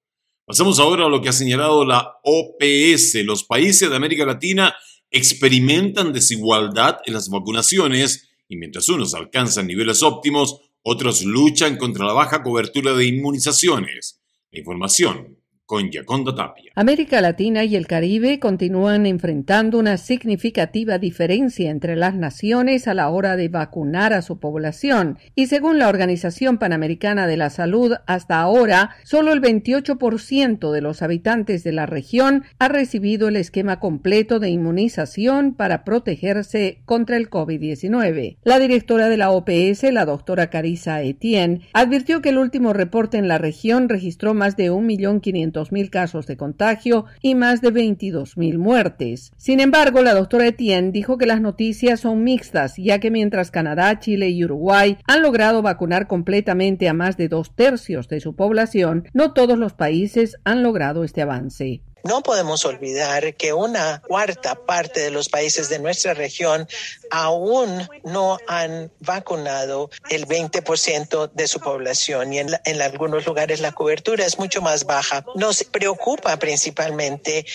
Pasamos 0.47 0.79
ahora 0.79 1.05
a 1.05 1.11
lo 1.11 1.21
que 1.21 1.29
ha 1.29 1.35
señalado 1.35 1.85
la 1.85 2.15
OPS. 2.25 3.23
Los 3.25 3.45
países 3.45 3.91
de 3.91 3.95
América 3.95 4.25
Latina 4.25 4.75
experimentan 5.11 6.15
desigualdad 6.15 7.01
en 7.05 7.13
las 7.13 7.29
vacunaciones 7.29 8.31
y 8.49 8.57
mientras 8.57 8.89
unos 8.89 9.13
alcanzan 9.13 9.67
niveles 9.67 10.03
óptimos, 10.03 10.63
otros 10.81 11.23
luchan 11.27 11.77
contra 11.77 12.07
la 12.07 12.15
baja 12.15 12.43
cobertura 12.43 12.95
de 12.95 13.05
inmunizaciones. 13.05 14.23
La 14.51 14.61
información 14.61 15.44
con 15.67 16.25
Tapia. 16.37 16.73
América 16.75 17.23
Latina 17.23 17.65
y 17.65 17.75
el 17.75 17.87
Caribe 17.87 18.39
continúan 18.39 19.07
enfrentando 19.07 19.79
una 19.79 19.97
significativa 19.97 20.99
diferencia 20.99 21.71
entre 21.71 21.97
las 21.97 22.15
naciones 22.15 22.87
a 22.87 22.93
la 22.93 23.09
hora 23.09 23.37
de 23.37 23.49
vacunar 23.49 24.13
a 24.13 24.21
su 24.21 24.39
población, 24.39 25.19
y 25.35 25.47
según 25.47 25.79
la 25.79 25.89
Organización 25.89 26.59
Panamericana 26.59 27.27
de 27.27 27.39
la 27.39 27.49
Salud, 27.49 27.95
hasta 28.07 28.41
ahora 28.41 28.91
solo 29.05 29.33
el 29.33 29.41
28% 29.41 30.71
de 30.71 30.81
los 30.83 31.01
habitantes 31.01 31.65
de 31.65 31.73
la 31.73 31.87
región 31.87 32.45
ha 32.59 32.69
recibido 32.69 33.29
el 33.29 33.37
esquema 33.37 33.81
completo 33.81 34.41
de 34.41 34.51
inmunización 34.51 35.55
para 35.55 35.83
protegerse 35.83 36.83
contra 36.85 37.17
el 37.17 37.31
COVID-19. 37.31 38.37
La 38.45 38.59
directora 38.59 39.09
de 39.09 39.17
la 39.17 39.31
OPS, 39.31 39.85
la 39.93 40.05
doctora 40.05 40.51
Carissa 40.51 41.01
Etienne, 41.01 41.63
advirtió 41.73 42.21
que 42.21 42.29
el 42.29 42.39
último 42.39 42.75
reporte 42.75 43.17
en 43.17 43.29
la 43.29 43.39
región 43.39 43.89
registró 43.89 44.35
más 44.35 44.57
de 44.57 44.71
1.500.000 44.71 45.54
mil 45.71 45.91
casos 45.91 46.27
de 46.27 46.37
contagio 46.37 47.07
y 47.23 47.35
más 47.35 47.61
de 47.61 47.71
22 47.71 48.37
mil 48.37 48.59
muertes. 48.59 49.33
Sin 49.37 49.61
embargo, 49.61 50.03
la 50.03 50.15
doctora 50.15 50.49
Etienne 50.49 50.93
dijo 50.93 51.19
que 51.19 51.27
las 51.27 51.41
noticias 51.41 52.01
son 52.01 52.25
mixtas, 52.25 52.75
ya 52.77 52.99
que 52.99 53.11
mientras 53.11 53.51
Canadá, 53.51 53.99
Chile 53.99 54.31
y 54.31 54.45
Uruguay 54.45 54.99
han 55.07 55.23
logrado 55.23 55.63
vacunar 55.63 56.07
completamente 56.07 56.89
a 56.89 56.95
más 56.95 57.17
de 57.17 57.29
dos 57.29 57.55
tercios 57.55 58.09
de 58.09 58.21
su 58.21 58.35
población, 58.35 59.05
no 59.13 59.33
todos 59.33 59.59
los 59.59 59.73
países 59.73 60.37
han 60.45 60.63
logrado 60.63 61.05
este 61.05 61.23
avance. 61.23 61.83
No 62.05 62.23
podemos 62.23 62.65
olvidar 62.67 63.35
que 63.35 63.55
una 63.55 64.03
cuarta 64.07 64.55
parte 64.55 65.01
de 65.01 65.11
los 65.11 65.31
países 65.31 65.71
de 65.71 65.79
nuestra 65.79 66.13
región 66.13 66.69
aún 67.11 67.89
no 68.05 68.39
han 68.47 68.93
vacunado 69.01 69.91
el 70.11 70.27
20% 70.27 71.31
de 71.33 71.49
su 71.49 71.61
población 71.61 72.33
y 72.33 72.41
en, 72.41 72.51
en, 72.65 72.83
algunos 72.83 73.25
lugares 73.25 73.61
la 73.61 73.73
cobertura 73.73 74.27
es 74.27 74.39
mucho 74.39 74.61
más 74.61 74.85
baja. 74.85 75.25
Nos 75.35 75.65
preocupa 75.65 76.37
principalmente 76.39 77.47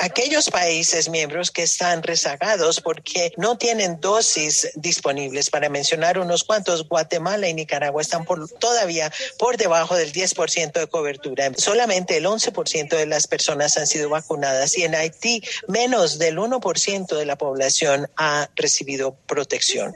aquellos 0.00 0.50
países 0.50 1.08
miembros 1.08 1.50
que 1.50 1.62
están 1.62 2.02
rezagados 2.02 2.80
porque 2.80 3.32
no 3.38 3.56
tienen 3.56 4.00
dosis 4.00 4.70
disponibles. 4.74 5.48
Para 5.48 5.70
mencionar 5.70 6.18
unos 6.18 6.44
cuantos, 6.44 6.88
Guatemala 6.88 7.48
y 7.48 7.54
Nicaragua 7.54 8.02
están 8.02 8.26
por, 8.26 8.48
todavía 8.50 9.10
por 9.38 9.56
debajo 9.56 9.96
del 9.96 10.12
10% 10.12 10.72
de 10.72 10.86
cobertura. 10.88 11.50
Solamente 11.56 12.18
el 12.18 12.26
11% 12.26 12.96
de 12.96 13.06
las 13.06 13.26
personas 13.26 13.78
han 13.78 13.86
sido 13.94 14.08
vacunadas 14.08 14.76
y 14.76 14.82
en 14.82 14.94
Haití 14.94 15.42
menos 15.68 16.18
del 16.18 16.38
1% 16.38 17.16
de 17.16 17.26
la 17.26 17.36
población 17.36 18.10
ha 18.16 18.50
recibido 18.56 19.14
protección. 19.26 19.94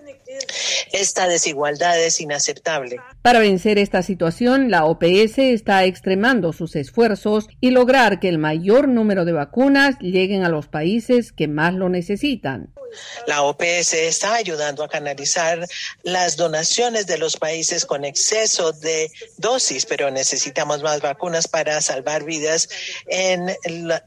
Esta 0.92 1.28
desigualdad 1.28 2.02
es 2.02 2.20
inaceptable. 2.20 2.96
Para 3.22 3.40
vencer 3.40 3.78
esta 3.78 4.02
situación, 4.02 4.70
la 4.70 4.84
OPS 4.84 5.38
está 5.38 5.84
extremando 5.84 6.52
sus 6.52 6.76
esfuerzos 6.76 7.46
y 7.60 7.70
lograr 7.70 8.20
que 8.20 8.28
el 8.28 8.38
mayor 8.38 8.88
número 8.88 9.24
de 9.24 9.32
vacunas 9.32 9.96
lleguen 10.00 10.44
a 10.44 10.48
los 10.48 10.68
países 10.68 11.32
que 11.32 11.48
más 11.48 11.74
lo 11.74 11.88
necesitan. 11.88 12.72
La 13.26 13.42
OPS 13.42 13.92
está 13.92 14.34
ayudando 14.34 14.82
a 14.82 14.88
canalizar 14.88 15.66
las 16.02 16.36
donaciones 16.36 17.06
de 17.06 17.18
los 17.18 17.36
países 17.36 17.84
con 17.84 18.04
exceso 18.04 18.72
de 18.72 19.10
dosis, 19.36 19.84
pero 19.84 20.10
necesitamos 20.10 20.82
más 20.82 21.00
vacunas 21.00 21.48
para 21.48 21.80
salvar 21.80 22.24
vidas 22.24 22.68
en 23.06 23.54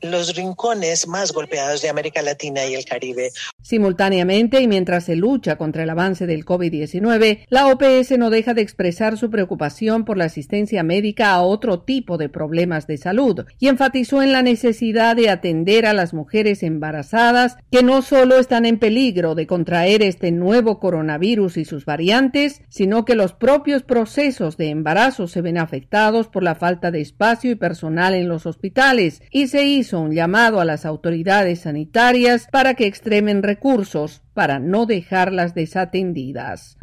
los 0.02 0.36
rincones 0.36 1.08
más 1.08 1.32
golpeados 1.32 1.82
de 1.82 1.90
América 1.90 2.22
Latina 2.22 2.66
y 2.66 2.76
el 2.76 2.86
Caribe. 2.86 3.32
Simultáneamente, 3.62 4.62
y 4.62 4.68
mientras 4.68 5.06
se 5.06 5.16
lucha 5.16 5.58
contra 5.58 5.84
el 5.84 5.90
avance 5.90 6.26
del 6.26 6.46
COVID-19, 6.46 7.46
la 7.50 7.68
OPS 7.68 8.18
no 8.18 8.30
deja 8.30 8.54
de 8.54 8.62
expresar 8.62 9.18
su 9.18 9.30
preocupación 9.30 10.04
por 10.04 10.18
la 10.18 10.26
asistencia 10.26 10.84
médica 10.84 11.32
a 11.32 11.42
otro 11.42 11.82
tipo 11.82 12.18
de 12.18 12.30
problemas 12.30 12.88
de 12.88 12.98
salud 12.98 13.46
y 13.60 13.68
enfatizó 13.68 14.24
en 14.24 14.32
la 14.32 14.42
necesidad 14.42 15.16
de 15.16 15.30
atender 15.30 15.86
a 15.86 15.94
las 15.94 16.14
mujeres 16.14 16.64
embarazadas 16.64 17.58
que 17.72 17.84
no 17.84 18.02
solo 18.02 18.38
están 18.38 18.66
en 18.66 18.80
peligro 18.80 19.36
de 19.36 19.48
contraer 19.48 20.02
este 20.02 20.32
nuevo 20.32 20.80
coronavirus 20.80 21.58
y 21.58 21.66
sus 21.66 21.86
variantes, 21.86 22.62
sino 22.70 23.06
que 23.06 23.16
los 23.16 23.34
propios 23.34 23.84
procesos 23.84 24.58
de 24.58 24.70
embarazo 24.70 25.28
se 25.28 25.42
ven 25.42 25.58
afectados 25.58 26.28
por 26.28 26.44
la 26.44 26.56
falta 26.56 26.92
de 26.92 27.02
espacio 27.02 27.52
y 27.52 27.56
personal 27.56 28.14
en 28.14 28.28
los 28.28 28.46
hospitales 28.46 29.22
y 29.32 29.48
se 29.48 29.66
hizo 29.66 30.00
un 30.00 30.14
llamado 30.14 30.60
a 30.60 30.66
las 30.66 30.86
autoridades 30.86 31.62
sanitarias 31.62 32.48
para 32.52 32.74
que 32.74 32.88
extremen 32.88 33.44
recursos 33.52 34.22
para 34.34 34.60
no 34.60 34.86
dejarlas 34.86 35.54
desatendidas. 35.54 36.78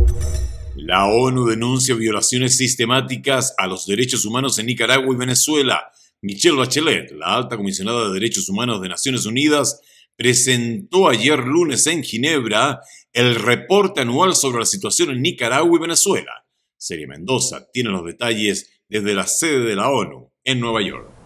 La 0.76 1.06
ONU 1.06 1.46
denuncia 1.46 1.94
violaciones 1.94 2.58
sistemáticas 2.58 3.54
a 3.56 3.66
los 3.66 3.86
derechos 3.86 4.26
humanos 4.26 4.58
en 4.58 4.66
Nicaragua 4.66 5.14
y 5.14 5.16
Venezuela. 5.16 5.90
Michelle 6.20 6.56
Bachelet, 6.56 7.10
la 7.12 7.36
alta 7.36 7.56
comisionada 7.56 8.08
de 8.08 8.14
Derechos 8.14 8.48
Humanos 8.50 8.82
de 8.82 8.88
Naciones 8.90 9.24
Unidas, 9.24 9.80
presentó 10.14 11.08
ayer 11.08 11.38
lunes 11.38 11.86
en 11.86 12.02
Ginebra 12.02 12.80
el 13.12 13.34
reporte 13.34 14.02
anual 14.02 14.34
sobre 14.34 14.58
la 14.58 14.66
situación 14.66 15.10
en 15.10 15.22
Nicaragua 15.22 15.78
y 15.78 15.80
Venezuela. 15.80 16.44
Serie 16.76 17.06
Mendoza 17.06 17.66
tiene 17.72 17.90
los 17.90 18.04
detalles 18.04 18.82
desde 18.88 19.14
la 19.14 19.26
sede 19.26 19.60
de 19.60 19.76
la 19.76 19.88
ONU 19.88 20.30
en 20.44 20.60
Nueva 20.60 20.82
York. 20.82 21.17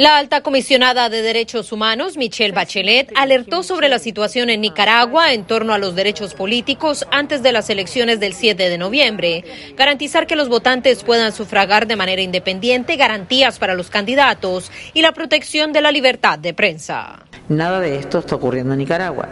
La 0.00 0.16
alta 0.16 0.40
comisionada 0.40 1.10
de 1.10 1.20
Derechos 1.20 1.72
Humanos, 1.72 2.16
Michelle 2.16 2.54
Bachelet, 2.54 3.12
alertó 3.16 3.62
sobre 3.62 3.90
la 3.90 3.98
situación 3.98 4.48
en 4.48 4.62
Nicaragua 4.62 5.34
en 5.34 5.44
torno 5.44 5.74
a 5.74 5.78
los 5.78 5.94
derechos 5.94 6.32
políticos 6.32 7.04
antes 7.10 7.42
de 7.42 7.52
las 7.52 7.68
elecciones 7.68 8.18
del 8.18 8.32
7 8.32 8.70
de 8.70 8.78
noviembre, 8.78 9.44
garantizar 9.76 10.26
que 10.26 10.36
los 10.36 10.48
votantes 10.48 11.04
puedan 11.04 11.32
sufragar 11.32 11.86
de 11.86 11.96
manera 11.96 12.22
independiente, 12.22 12.96
garantías 12.96 13.58
para 13.58 13.74
los 13.74 13.90
candidatos 13.90 14.72
y 14.94 15.02
la 15.02 15.12
protección 15.12 15.70
de 15.74 15.82
la 15.82 15.92
libertad 15.92 16.38
de 16.38 16.54
prensa. 16.54 17.26
Nada 17.50 17.78
de 17.78 17.98
esto 17.98 18.20
está 18.20 18.36
ocurriendo 18.36 18.72
en 18.72 18.78
Nicaragua. 18.78 19.28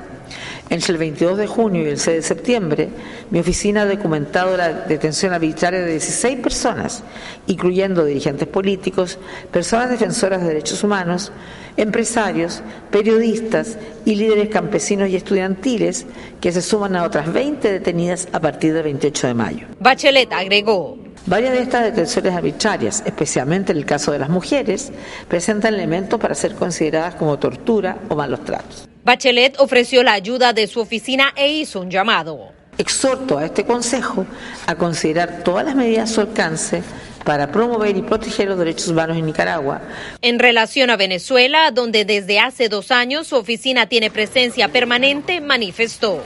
Entre 0.71 0.93
el 0.93 0.99
22 0.99 1.39
de 1.39 1.47
junio 1.47 1.83
y 1.83 1.89
el 1.89 1.99
6 1.99 2.17
de 2.17 2.23
septiembre, 2.23 2.89
mi 3.31 3.39
oficina 3.41 3.83
ha 3.83 3.87
documentado 3.87 4.55
la 4.57 4.73
detención 4.73 5.33
arbitraria 5.33 5.81
de 5.81 5.93
16 5.93 6.41
personas, 6.41 7.03
incluyendo 7.47 8.05
dirigentes 8.05 8.47
políticos, 8.47 9.19
personas 9.51 9.89
defensoras 9.89 10.43
de 10.43 10.49
derechos 10.49 10.85
humanos, 10.85 11.33
empresarios, 11.79 12.63
periodistas 12.91 13.79
y 14.05 14.17
líderes 14.17 14.51
campesinos 14.51 15.09
y 15.09 15.17
estudiantiles, 15.17 16.05
que 16.41 16.53
se 16.53 16.61
suman 16.61 16.97
a 16.97 17.05
otras 17.05 17.33
20 17.33 17.73
detenidas 17.73 18.29
a 18.33 18.41
partir 18.41 18.75
del 18.75 18.83
28 18.83 19.29
de 19.29 19.35
mayo. 19.35 19.67
Bachelet 19.81 20.31
agregó. 20.33 20.99
Varias 21.27 21.53
de 21.53 21.63
estas 21.63 21.85
detenciones 21.85 22.35
arbitrarias, 22.35 23.03
especialmente 23.05 23.73
en 23.73 23.79
el 23.79 23.85
caso 23.85 24.13
de 24.13 24.19
las 24.19 24.29
mujeres, 24.29 24.93
presentan 25.29 25.75
elementos 25.75 26.19
para 26.21 26.35
ser 26.35 26.55
consideradas 26.55 27.15
como 27.17 27.39
tortura 27.39 27.99
o 28.09 28.17
malos 28.17 28.45
tratos. 28.45 28.89
Bachelet 29.05 29.59
ofreció 29.59 30.03
la 30.03 30.13
ayuda 30.13 30.53
de 30.53 30.67
su 30.67 30.81
oficina 30.81 31.33
e 31.37 31.49
hizo 31.49 31.81
un 31.81 31.91
llamado. 31.91 32.53
Exhorto 32.77 33.39
a 33.39 33.45
este 33.45 33.65
Consejo 33.65 34.27
a 34.67 34.75
considerar 34.75 35.43
todas 35.43 35.65
las 35.65 35.75
medidas 35.75 36.11
a 36.11 36.15
su 36.15 36.21
alcance 36.21 36.83
para 37.25 37.51
promover 37.51 37.97
y 37.97 38.03
proteger 38.03 38.49
los 38.49 38.59
derechos 38.59 38.89
humanos 38.89 39.17
en 39.17 39.27
Nicaragua. 39.27 39.83
En 40.23 40.39
relación 40.39 40.91
a 40.91 40.97
Venezuela, 40.97 41.71
donde 41.71 42.05
desde 42.05 42.39
hace 42.39 42.69
dos 42.69 42.91
años 42.91 43.27
su 43.27 43.37
oficina 43.37 43.89
tiene 43.89 44.11
presencia 44.11 44.69
permanente, 44.69 45.41
manifestó. 45.41 46.23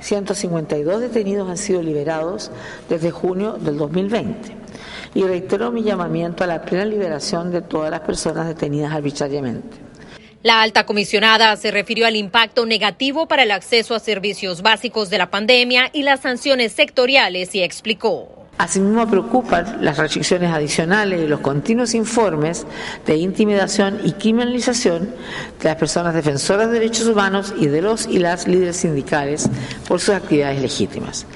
152 0.00 1.00
detenidos 1.00 1.48
han 1.48 1.56
sido 1.56 1.82
liberados 1.82 2.50
desde 2.88 3.10
junio 3.10 3.52
del 3.52 3.78
2020 3.78 4.64
y 5.14 5.22
reitero 5.22 5.70
mi 5.70 5.82
llamamiento 5.82 6.44
a 6.44 6.46
la 6.46 6.62
plena 6.62 6.84
liberación 6.84 7.50
de 7.50 7.62
todas 7.62 7.90
las 7.90 8.00
personas 8.00 8.46
detenidas 8.46 8.92
arbitrariamente. 8.92 9.78
La 10.44 10.60
alta 10.60 10.84
comisionada 10.84 11.56
se 11.56 11.70
refirió 11.70 12.06
al 12.06 12.16
impacto 12.16 12.66
negativo 12.66 13.26
para 13.26 13.44
el 13.44 13.50
acceso 13.50 13.94
a 13.94 13.98
servicios 13.98 14.60
básicos 14.60 15.08
de 15.08 15.16
la 15.16 15.30
pandemia 15.30 15.88
y 15.90 16.02
las 16.02 16.20
sanciones 16.20 16.72
sectoriales 16.72 17.54
y 17.54 17.62
explicó. 17.62 18.28
Asimismo 18.58 19.08
preocupan 19.08 19.82
las 19.82 19.96
restricciones 19.96 20.52
adicionales 20.52 21.22
y 21.22 21.26
los 21.28 21.40
continuos 21.40 21.94
informes 21.94 22.66
de 23.06 23.16
intimidación 23.16 24.00
y 24.04 24.12
criminalización 24.12 25.14
de 25.62 25.64
las 25.64 25.76
personas 25.76 26.12
defensoras 26.12 26.68
de 26.68 26.74
derechos 26.74 27.06
humanos 27.06 27.54
y 27.58 27.68
de 27.68 27.80
los 27.80 28.06
y 28.06 28.18
las 28.18 28.46
líderes 28.46 28.76
sindicales 28.76 29.48
por 29.88 29.98
sus 29.98 30.10
actividades 30.10 30.60
legítimas. 30.60 31.26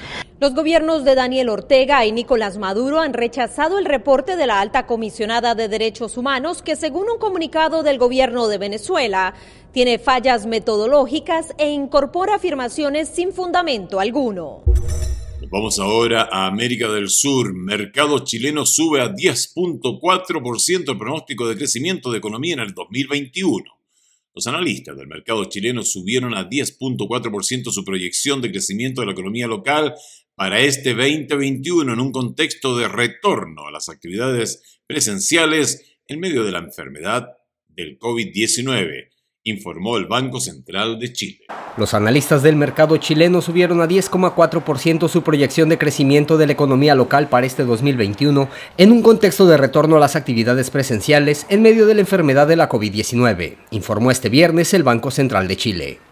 Los 0.41 0.55
gobiernos 0.55 1.03
de 1.03 1.15
Daniel 1.15 1.49
Ortega 1.49 2.05
y 2.05 2.13
Nicolás 2.13 2.57
Maduro 2.57 3.01
han 3.01 3.11
rechazado 3.11 3.77
el 3.77 3.83
reporte 3.83 4.37
de 4.37 4.47
la 4.47 4.61
alta 4.61 4.87
comisionada 4.87 5.53
de 5.53 5.67
derechos 5.67 6.15
humanos 6.15 6.61
que, 6.61 6.77
según 6.77 7.09
un 7.09 7.19
comunicado 7.19 7.83
del 7.83 7.97
gobierno 7.97 8.47
de 8.47 8.57
Venezuela, 8.57 9.33
tiene 9.73 9.99
fallas 9.99 10.45
metodológicas 10.45 11.53
e 11.57 11.71
incorpora 11.71 12.35
afirmaciones 12.35 13.09
sin 13.09 13.33
fundamento 13.33 13.99
alguno. 13.99 14.63
Vamos 15.51 15.77
ahora 15.77 16.29
a 16.31 16.47
América 16.47 16.89
del 16.89 17.09
Sur. 17.09 17.53
Mercado 17.53 18.19
chileno 18.19 18.65
sube 18.65 19.01
a 19.01 19.13
10.4% 19.13 20.91
el 20.91 20.97
pronóstico 20.97 21.49
de 21.49 21.57
crecimiento 21.57 22.11
de 22.11 22.19
economía 22.19 22.53
en 22.53 22.61
el 22.61 22.73
2021. 22.73 23.65
Los 24.35 24.47
analistas 24.47 24.95
del 24.95 25.07
mercado 25.07 25.43
chileno 25.45 25.83
subieron 25.83 26.33
a 26.33 26.49
10.4% 26.49 27.71
su 27.71 27.83
proyección 27.83 28.41
de 28.41 28.51
crecimiento 28.51 29.01
de 29.01 29.07
la 29.07 29.11
economía 29.11 29.47
local 29.47 29.95
para 30.39 30.61
este 30.61 30.93
2021 30.93 31.91
en 31.91 31.99
un 31.99 32.13
contexto 32.13 32.77
de 32.77 32.87
retorno 32.87 33.67
a 33.67 33.71
las 33.71 33.89
actividades 33.89 34.79
presenciales 34.87 35.97
en 36.07 36.21
medio 36.21 36.45
de 36.45 36.53
la 36.53 36.59
enfermedad 36.59 37.27
del 37.67 37.99
COVID-19 37.99 39.09
informó 39.43 39.97
el 39.97 40.05
Banco 40.05 40.39
Central 40.39 40.97
de 40.97 41.11
Chile. 41.11 41.39
Los 41.75 41.93
analistas 41.93 42.41
del 42.41 42.55
mercado 42.55 42.95
chileno 42.95 43.41
subieron 43.41 43.81
a 43.81 43.87
10,4% 43.87 45.09
su 45.09 45.23
proyección 45.23 45.67
de 45.67 45.77
crecimiento 45.77 46.37
de 46.37 46.45
la 46.45 46.53
economía 46.53 46.95
local 46.95 47.27
para 47.27 47.45
este 47.45 47.65
2021 47.65 48.47
en 48.77 48.91
un 48.93 49.01
contexto 49.01 49.45
de 49.45 49.57
retorno 49.57 49.97
a 49.97 49.99
las 49.99 50.15
actividades 50.15 50.69
presenciales 50.69 51.47
en 51.49 51.61
medio 51.61 51.85
de 51.85 51.95
la 51.95 52.01
enfermedad 52.01 52.47
de 52.47 52.55
la 52.55 52.69
COVID-19, 52.69 53.57
informó 53.71 54.09
este 54.09 54.29
viernes 54.29 54.73
el 54.73 54.83
Banco 54.83 55.11
Central 55.11 55.49
de 55.49 55.57
Chile. 55.57 56.08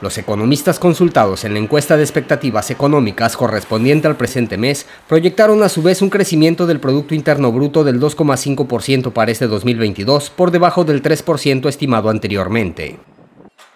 Los 0.00 0.18
economistas 0.18 0.78
consultados 0.78 1.44
en 1.44 1.54
la 1.54 1.60
encuesta 1.60 1.96
de 1.96 2.02
expectativas 2.02 2.70
económicas 2.70 3.36
correspondiente 3.36 4.08
al 4.08 4.16
presente 4.16 4.58
mes 4.58 4.86
proyectaron 5.08 5.62
a 5.62 5.68
su 5.68 5.82
vez 5.82 6.02
un 6.02 6.10
crecimiento 6.10 6.66
del 6.66 6.80
Producto 6.80 7.14
Interno 7.14 7.52
Bruto 7.52 7.84
del 7.84 8.00
2,5% 8.00 9.12
para 9.12 9.30
este 9.30 9.46
2022, 9.46 10.30
por 10.30 10.50
debajo 10.50 10.84
del 10.84 11.02
3% 11.02 11.68
estimado 11.68 12.10
anteriormente. 12.10 12.98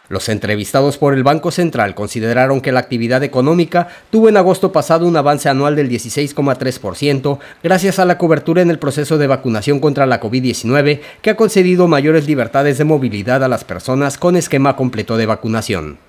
Los 0.08 0.30
entrevistados 0.30 0.96
por 0.96 1.14
el 1.14 1.22
Banco 1.22 1.50
Central 1.50 1.94
consideraron 1.94 2.62
que 2.62 2.72
la 2.72 2.80
actividad 2.80 3.22
económica 3.22 3.88
tuvo 4.10 4.28
en 4.28 4.38
agosto 4.38 4.72
pasado 4.72 5.06
un 5.06 5.16
avance 5.16 5.50
anual 5.50 5.76
del 5.76 5.90
16,3% 5.90 7.38
gracias 7.62 7.98
a 7.98 8.06
la 8.06 8.16
cobertura 8.16 8.62
en 8.62 8.70
el 8.70 8.78
proceso 8.78 9.18
de 9.18 9.26
vacunación 9.26 9.80
contra 9.80 10.06
la 10.06 10.20
COVID-19 10.20 11.00
que 11.20 11.30
ha 11.30 11.36
concedido 11.36 11.88
mayores 11.88 12.26
libertades 12.26 12.78
de 12.78 12.84
movilidad 12.84 13.44
a 13.44 13.48
las 13.48 13.64
personas 13.64 14.16
con 14.16 14.36
esquema 14.36 14.76
completo 14.76 15.18
de 15.18 15.26
vacunación. 15.26 16.07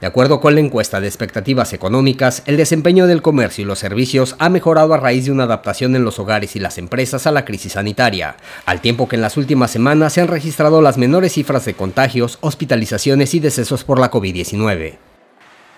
De 0.00 0.06
acuerdo 0.06 0.40
con 0.40 0.54
la 0.54 0.60
encuesta 0.60 1.00
de 1.00 1.08
expectativas 1.08 1.72
económicas, 1.72 2.42
el 2.46 2.56
desempeño 2.56 3.08
del 3.08 3.20
comercio 3.20 3.62
y 3.62 3.66
los 3.66 3.80
servicios 3.80 4.36
ha 4.38 4.48
mejorado 4.48 4.94
a 4.94 4.96
raíz 4.96 5.24
de 5.24 5.32
una 5.32 5.42
adaptación 5.42 5.96
en 5.96 6.04
los 6.04 6.20
hogares 6.20 6.54
y 6.54 6.60
las 6.60 6.78
empresas 6.78 7.26
a 7.26 7.32
la 7.32 7.44
crisis 7.44 7.72
sanitaria, 7.72 8.36
al 8.64 8.80
tiempo 8.80 9.08
que 9.08 9.16
en 9.16 9.22
las 9.22 9.36
últimas 9.36 9.72
semanas 9.72 10.12
se 10.12 10.20
han 10.20 10.28
registrado 10.28 10.82
las 10.82 10.98
menores 10.98 11.32
cifras 11.32 11.64
de 11.64 11.74
contagios, 11.74 12.38
hospitalizaciones 12.42 13.34
y 13.34 13.40
decesos 13.40 13.82
por 13.82 13.98
la 13.98 14.12
COVID-19. 14.12 15.07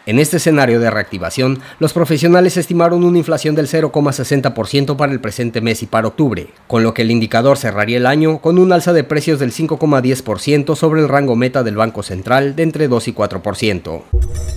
En 0.07 0.19
este 0.19 0.39
escenario 0.39 0.81
de 0.81 0.91
reactivación, 0.91 1.61
los 1.79 1.93
profesionales 1.93 2.57
estimaron 2.57 3.05
una 3.05 3.19
inflación 3.19 3.55
del 3.55 3.69
0,60% 3.69 4.97
para 4.97 5.13
el 5.13 5.21
presente 5.21 5.61
mes 5.61 5.83
y 5.83 5.87
para 5.87 6.09
octubre, 6.09 6.49
con 6.67 6.83
lo 6.83 6.95
que 6.95 7.03
el 7.03 7.11
indicador 7.11 7.59
cerraría 7.59 7.99
el 7.99 8.07
año 8.07 8.41
con 8.41 8.59
un 8.59 8.73
alza 8.73 8.95
de 8.95 9.05
precios 9.05 9.39
del 9.39 9.53
5,10% 9.53 10.75
sobre 10.75 11.03
el 11.03 11.09
rango 11.09 11.37
meta 11.37 11.63
del 11.63 11.77
Banco 11.77 12.03
Central 12.03 12.57
de 12.57 12.63
entre 12.63 12.89
2 12.89 13.09
y 13.09 13.13
4%. 13.13 14.03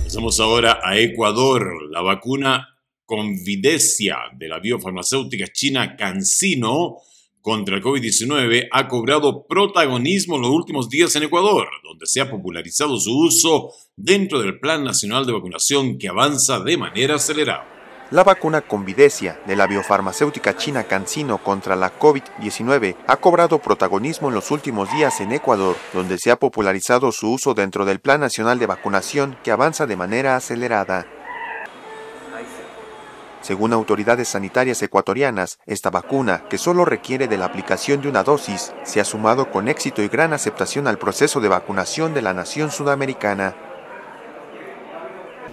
Pasamos 0.04 0.40
ahora 0.40 0.80
a 0.82 0.96
Ecuador. 0.98 1.90
La 1.90 2.00
vacuna 2.00 2.68
Convidecia 3.06 4.16
de 4.34 4.48
la 4.48 4.60
biofarmacéutica 4.60 5.48
china 5.52 5.94
CanSino 5.94 6.96
contra 7.44 7.76
el 7.76 7.82
COVID-19 7.82 8.68
ha 8.72 8.88
cobrado 8.88 9.46
protagonismo 9.46 10.36
en 10.36 10.42
los 10.42 10.50
últimos 10.50 10.88
días 10.88 11.14
en 11.14 11.24
Ecuador, 11.24 11.68
donde 11.82 12.06
se 12.06 12.22
ha 12.22 12.30
popularizado 12.30 12.98
su 12.98 13.14
uso 13.14 13.68
dentro 13.96 14.40
del 14.40 14.58
Plan 14.58 14.82
Nacional 14.82 15.26
de 15.26 15.34
Vacunación 15.34 15.98
que 15.98 16.08
avanza 16.08 16.60
de 16.60 16.78
manera 16.78 17.16
acelerada. 17.16 17.68
La 18.10 18.24
vacuna 18.24 18.62
Convidecia 18.62 19.38
de 19.46 19.56
la 19.56 19.66
biofarmacéutica 19.66 20.56
china 20.56 20.84
CanSino 20.84 21.36
contra 21.36 21.76
la 21.76 21.98
COVID-19 21.98 22.96
ha 23.06 23.16
cobrado 23.18 23.58
protagonismo 23.58 24.28
en 24.28 24.34
los 24.34 24.50
últimos 24.50 24.90
días 24.92 25.20
en 25.20 25.32
Ecuador, 25.32 25.76
donde 25.92 26.16
se 26.16 26.30
ha 26.30 26.36
popularizado 26.36 27.12
su 27.12 27.30
uso 27.30 27.52
dentro 27.52 27.84
del 27.84 28.00
Plan 28.00 28.20
Nacional 28.20 28.58
de 28.58 28.66
Vacunación 28.66 29.36
que 29.44 29.50
avanza 29.50 29.84
de 29.84 29.96
manera 29.96 30.36
acelerada. 30.36 31.06
Según 33.44 33.74
autoridades 33.74 34.28
sanitarias 34.28 34.82
ecuatorianas, 34.82 35.58
esta 35.66 35.90
vacuna, 35.90 36.44
que 36.48 36.56
solo 36.56 36.86
requiere 36.86 37.28
de 37.28 37.36
la 37.36 37.44
aplicación 37.44 38.00
de 38.00 38.08
una 38.08 38.22
dosis, 38.22 38.72
se 38.84 39.02
ha 39.02 39.04
sumado 39.04 39.50
con 39.50 39.68
éxito 39.68 40.00
y 40.00 40.08
gran 40.08 40.32
aceptación 40.32 40.88
al 40.88 40.96
proceso 40.96 41.42
de 41.42 41.48
vacunación 41.48 42.14
de 42.14 42.22
la 42.22 42.32
nación 42.32 42.70
sudamericana. 42.70 43.54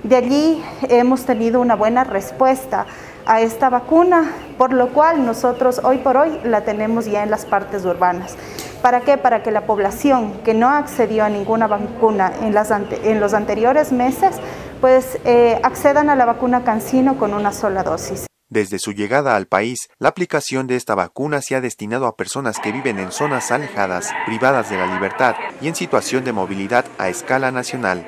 De 0.03 0.15
allí 0.15 0.63
hemos 0.83 1.25
tenido 1.25 1.59
una 1.59 1.75
buena 1.75 2.05
respuesta 2.05 2.85
a 3.25 3.41
esta 3.41 3.69
vacuna, 3.69 4.31
por 4.57 4.71
lo 4.71 4.93
cual 4.93 5.25
nosotros 5.25 5.81
hoy 5.83 5.97
por 5.97 6.15
hoy 6.15 6.39
la 6.45 6.61
tenemos 6.61 7.07
ya 7.07 7.23
en 7.23 7.29
las 7.29 7.45
partes 7.45 7.83
urbanas. 7.83 8.37
¿Para 8.81 9.01
qué? 9.01 9.17
Para 9.17 9.43
que 9.43 9.51
la 9.51 9.65
población 9.65 10.39
que 10.45 10.53
no 10.53 10.69
accedió 10.69 11.25
a 11.25 11.29
ninguna 11.29 11.67
vacuna 11.67 12.31
en, 12.41 12.55
en 13.03 13.19
los 13.19 13.33
anteriores 13.33 13.91
meses 13.91 14.37
pues 14.81 15.19
eh, 15.23 15.59
accedan 15.63 16.09
a 16.09 16.15
la 16.15 16.25
vacuna 16.25 16.63
Cancino 16.63 17.17
con 17.17 17.33
una 17.33 17.53
sola 17.53 17.83
dosis. 17.83 18.25
Desde 18.49 18.79
su 18.79 18.91
llegada 18.91 19.37
al 19.37 19.45
país, 19.45 19.87
la 19.97 20.09
aplicación 20.09 20.67
de 20.67 20.75
esta 20.75 20.93
vacuna 20.93 21.41
se 21.41 21.55
ha 21.55 21.61
destinado 21.61 22.05
a 22.05 22.17
personas 22.17 22.59
que 22.59 22.73
viven 22.73 22.99
en 22.99 23.13
zonas 23.13 23.49
alejadas, 23.49 24.11
privadas 24.25 24.69
de 24.69 24.75
la 24.75 24.93
libertad 24.93 25.35
y 25.61 25.69
en 25.69 25.75
situación 25.75 26.25
de 26.25 26.33
movilidad 26.33 26.83
a 26.97 27.07
escala 27.07 27.51
nacional. 27.51 28.05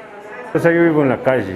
O 0.54 0.60
sea, 0.60 0.74
yo 0.74 0.84
vivo 0.84 1.04
en 1.04 1.10
la 1.10 1.24
calle, 1.24 1.56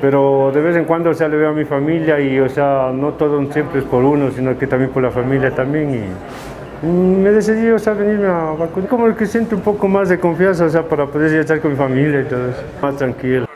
pero 0.00 0.52
de 0.54 0.60
vez 0.60 0.76
en 0.76 0.84
cuando 0.84 1.10
o 1.10 1.14
sea, 1.14 1.26
le 1.26 1.36
veo 1.36 1.48
a 1.48 1.52
mi 1.52 1.64
familia 1.64 2.20
y, 2.20 2.38
o 2.38 2.48
sea, 2.48 2.92
no 2.94 3.14
todo 3.14 3.44
siempre 3.52 3.80
es 3.80 3.86
por 3.86 4.04
uno, 4.04 4.30
sino 4.30 4.56
que 4.56 4.68
también 4.68 4.92
por 4.92 5.02
la 5.02 5.10
familia 5.10 5.52
también. 5.52 5.92
Y 5.92 6.86
me 6.86 7.30
decidí, 7.30 7.70
o 7.70 7.78
sea, 7.78 7.94
venirme 7.94 8.26
a 8.26 8.54
vacunar. 8.56 8.88
Como 8.88 9.16
que 9.16 9.26
siento 9.26 9.56
un 9.56 9.62
poco 9.62 9.88
más 9.88 10.08
de 10.08 10.20
confianza, 10.20 10.66
o 10.66 10.68
sea, 10.68 10.86
para 10.86 11.06
poder 11.06 11.40
estar 11.40 11.60
con 11.60 11.72
mi 11.72 11.76
familia 11.76 12.20
y 12.20 12.24
todo 12.24 12.50
eso, 12.50 12.62
más 12.80 12.96
tranquilo. 12.96 13.51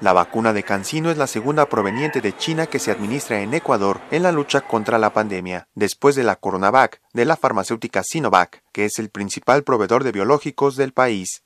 La 0.00 0.12
vacuna 0.12 0.52
de 0.52 0.62
CanSino 0.62 1.10
es 1.10 1.16
la 1.16 1.26
segunda 1.26 1.66
proveniente 1.70 2.20
de 2.20 2.36
China 2.36 2.66
que 2.66 2.78
se 2.78 2.90
administra 2.90 3.40
en 3.40 3.54
Ecuador 3.54 4.02
en 4.10 4.22
la 4.22 4.30
lucha 4.30 4.60
contra 4.60 4.98
la 4.98 5.14
pandemia, 5.14 5.68
después 5.74 6.14
de 6.14 6.22
la 6.22 6.36
Coronavac 6.36 7.00
de 7.14 7.24
la 7.24 7.36
farmacéutica 7.36 8.02
Sinovac, 8.02 8.62
que 8.72 8.84
es 8.84 8.98
el 8.98 9.08
principal 9.08 9.64
proveedor 9.64 10.04
de 10.04 10.12
biológicos 10.12 10.76
del 10.76 10.92
país. 10.92 11.44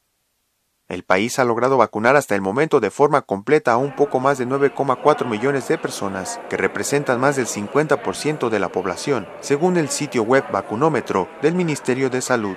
El 0.89 1.05
país 1.05 1.39
ha 1.39 1.45
logrado 1.45 1.77
vacunar 1.77 2.17
hasta 2.17 2.35
el 2.35 2.41
momento 2.41 2.81
de 2.81 2.91
forma 2.91 3.23
completa 3.23 3.71
a 3.71 3.77
un 3.77 3.95
poco 3.95 4.19
más 4.19 4.39
de 4.39 4.49
9,4 4.49 5.25
millones 5.29 5.69
de 5.69 5.79
personas, 5.79 6.41
que 6.51 6.57
representan 6.57 7.21
más 7.21 7.37
del 7.37 7.47
50% 7.47 8.49
de 8.49 8.59
la 8.59 8.71
población, 8.71 9.29
según 9.41 9.77
el 9.77 9.91
sitio 9.91 10.25
web 10.25 10.43
vacunómetro 10.51 11.29
del 11.41 11.55
Ministerio 11.55 12.11
de 12.11 12.21
Salud. 12.21 12.57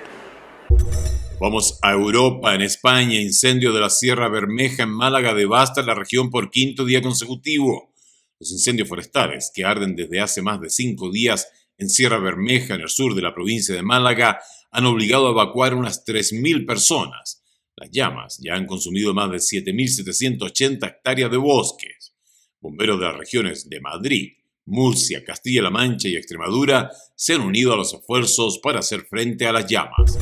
Vamos 1.40 1.78
a 1.82 1.92
Europa, 1.92 2.54
en 2.54 2.62
España, 2.62 3.20
incendio 3.20 3.72
de 3.72 3.80
la 3.80 3.90
Sierra 3.90 4.28
Bermeja 4.28 4.84
en 4.84 4.90
Málaga 4.90 5.34
devasta 5.34 5.82
la 5.82 5.94
región 5.94 6.30
por 6.30 6.50
quinto 6.50 6.84
día 6.84 7.02
consecutivo. 7.02 7.92
Los 8.38 8.52
incendios 8.52 8.88
forestales, 8.88 9.50
que 9.52 9.64
arden 9.64 9.96
desde 9.96 10.20
hace 10.20 10.42
más 10.42 10.60
de 10.60 10.70
cinco 10.70 11.10
días 11.10 11.48
en 11.76 11.90
Sierra 11.90 12.18
Bermeja, 12.18 12.76
en 12.76 12.82
el 12.82 12.88
sur 12.88 13.14
de 13.14 13.22
la 13.22 13.34
provincia 13.34 13.74
de 13.74 13.82
Málaga, 13.82 14.40
han 14.70 14.86
obligado 14.86 15.26
a 15.26 15.32
evacuar 15.32 15.74
unas 15.74 16.06
3.000 16.06 16.66
personas. 16.66 17.42
Las 17.76 17.90
llamas 17.90 18.38
ya 18.40 18.54
han 18.54 18.66
consumido 18.66 19.12
más 19.12 19.30
de 19.30 19.38
7.780 19.38 20.86
hectáreas 20.86 21.30
de 21.30 21.36
bosques. 21.36 22.14
Bomberos 22.60 23.00
de 23.00 23.06
las 23.06 23.16
regiones 23.16 23.68
de 23.68 23.80
Madrid, 23.80 24.32
Murcia, 24.66 25.24
Castilla-La 25.24 25.70
Mancha 25.70 26.08
y 26.08 26.16
Extremadura 26.16 26.90
se 27.16 27.34
han 27.34 27.42
unido 27.42 27.72
a 27.72 27.76
los 27.76 27.92
esfuerzos 27.92 28.60
para 28.60 28.78
hacer 28.78 29.02
frente 29.02 29.46
a 29.46 29.52
las 29.52 29.66
llamas. 29.66 30.16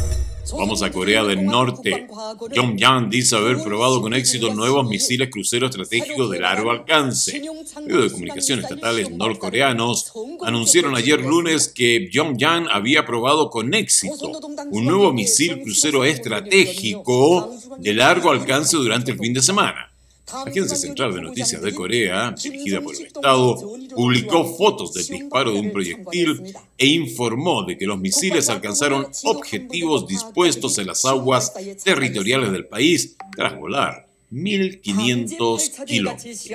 Vamos 0.50 0.82
a 0.82 0.90
Corea 0.90 1.22
del 1.24 1.44
Norte. 1.44 2.06
Pyongyang 2.52 3.08
dice 3.08 3.36
haber 3.36 3.62
probado 3.62 4.02
con 4.02 4.12
éxito 4.12 4.52
nuevos 4.52 4.86
misiles 4.88 5.30
cruceros 5.30 5.70
estratégicos 5.70 6.30
de 6.30 6.40
largo 6.40 6.70
alcance. 6.70 7.40
Medios 7.80 8.04
de 8.04 8.10
comunicación 8.10 8.60
estatales 8.60 9.10
norcoreanos 9.10 10.12
anunciaron 10.44 10.96
ayer 10.96 11.20
lunes 11.20 11.68
que 11.68 12.08
Pyongyang 12.10 12.66
había 12.70 13.06
probado 13.06 13.50
con 13.50 13.72
éxito 13.74 14.32
un 14.70 14.84
nuevo 14.84 15.12
misil 15.12 15.62
crucero 15.62 16.04
estratégico 16.04 17.52
de 17.78 17.94
largo 17.94 18.30
alcance 18.30 18.76
durante 18.76 19.12
el 19.12 19.18
fin 19.18 19.32
de 19.32 19.42
semana. 19.42 19.91
Agencia 20.30 20.76
Central 20.76 21.14
de 21.14 21.20
Noticias 21.20 21.60
de 21.60 21.74
Corea, 21.74 22.34
dirigida 22.42 22.80
por 22.80 22.94
el 22.94 23.06
Estado, 23.06 23.56
publicó 23.94 24.44
fotos 24.56 24.94
del 24.94 25.06
disparo 25.06 25.52
de 25.52 25.60
un 25.60 25.72
proyectil 25.72 26.54
e 26.78 26.86
informó 26.86 27.64
de 27.64 27.76
que 27.76 27.86
los 27.86 27.98
misiles 27.98 28.48
alcanzaron 28.48 29.06
objetivos 29.24 30.06
dispuestos 30.06 30.78
en 30.78 30.86
las 30.86 31.04
aguas 31.04 31.52
territoriales 31.84 32.52
del 32.52 32.66
país 32.66 33.16
tras 33.36 33.58
volar 33.58 34.08
1.500 34.30 35.84
kilómetros. 35.84 36.50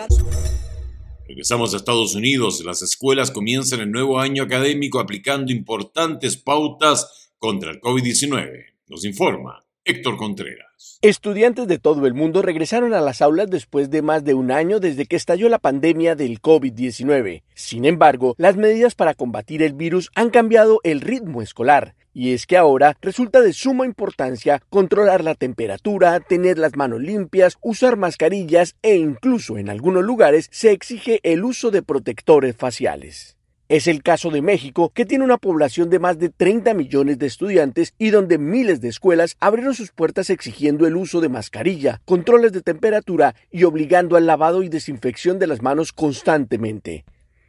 Regresamos 1.27 1.73
a 1.73 1.77
Estados 1.77 2.15
Unidos. 2.15 2.63
Las 2.63 2.81
escuelas 2.81 3.31
comienzan 3.31 3.81
el 3.81 3.91
nuevo 3.91 4.19
año 4.19 4.43
académico 4.43 4.99
aplicando 4.99 5.51
importantes 5.51 6.37
pautas 6.37 7.29
contra 7.37 7.71
el 7.71 7.81
COVID-19. 7.81 8.65
Nos 8.87 9.03
informa 9.03 9.66
Héctor 9.87 10.17
Contreras. 10.17 10.99
Estudiantes 11.01 11.65
de 11.65 11.79
todo 11.79 12.07
el 12.07 12.13
mundo 12.13 12.41
regresaron 12.41 12.93
a 12.93 12.99
las 12.99 13.21
aulas 13.21 13.49
después 13.49 13.89
de 13.89 14.01
más 14.01 14.25
de 14.25 14.33
un 14.33 14.51
año 14.51 14.81
desde 14.81 15.05
que 15.05 15.15
estalló 15.15 15.47
la 15.47 15.59
pandemia 15.59 16.13
del 16.13 16.41
COVID-19. 16.41 17.43
Sin 17.53 17.85
embargo, 17.85 18.35
las 18.37 18.57
medidas 18.57 18.95
para 18.95 19.13
combatir 19.13 19.63
el 19.63 19.71
virus 19.71 20.11
han 20.13 20.29
cambiado 20.29 20.81
el 20.83 20.99
ritmo 20.99 21.41
escolar. 21.41 21.95
Y 22.13 22.33
es 22.33 22.47
que 22.47 22.57
ahora 22.57 22.97
resulta 22.99 23.39
de 23.39 23.53
suma 23.53 23.85
importancia 23.85 24.61
controlar 24.69 25.23
la 25.23 25.35
temperatura, 25.35 26.19
tener 26.19 26.57
las 26.57 26.75
manos 26.75 26.99
limpias, 26.99 27.57
usar 27.61 27.95
mascarillas 27.95 28.75
e 28.81 28.97
incluso 28.97 29.57
en 29.57 29.69
algunos 29.69 30.03
lugares 30.03 30.49
se 30.51 30.71
exige 30.71 31.21
el 31.23 31.45
uso 31.45 31.71
de 31.71 31.81
protectores 31.81 32.57
faciales. 32.57 33.36
Es 33.69 33.87
el 33.87 34.01
caso 34.01 34.31
de 34.31 34.41
México, 34.41 34.91
que 34.93 35.05
tiene 35.05 35.25
una 35.25 35.37
población 35.37 35.89
de 35.89 35.99
más 35.99 36.17
de 36.17 36.29
30 36.29 36.73
millones 36.73 37.19
de 37.19 37.25
estudiantes 37.25 37.93
y 37.97 38.11
donde 38.11 38.37
miles 38.37 38.79
de 38.79 38.87
escuelas 38.87 39.35
abrieron 39.41 39.73
sus 39.73 39.91
puertas 39.91 40.29
exigiendo 40.29 40.87
el 40.87 40.95
uso 40.95 41.19
de 41.19 41.27
mascarilla, 41.27 41.99
controles 42.05 42.53
de 42.53 42.61
temperatura 42.61 43.35
y 43.51 43.65
obligando 43.65 44.15
al 44.15 44.25
lavado 44.25 44.63
y 44.63 44.69
desinfección 44.69 45.37
de 45.37 45.47
las 45.47 45.61
manos 45.61 45.91
constantemente. 45.91 47.03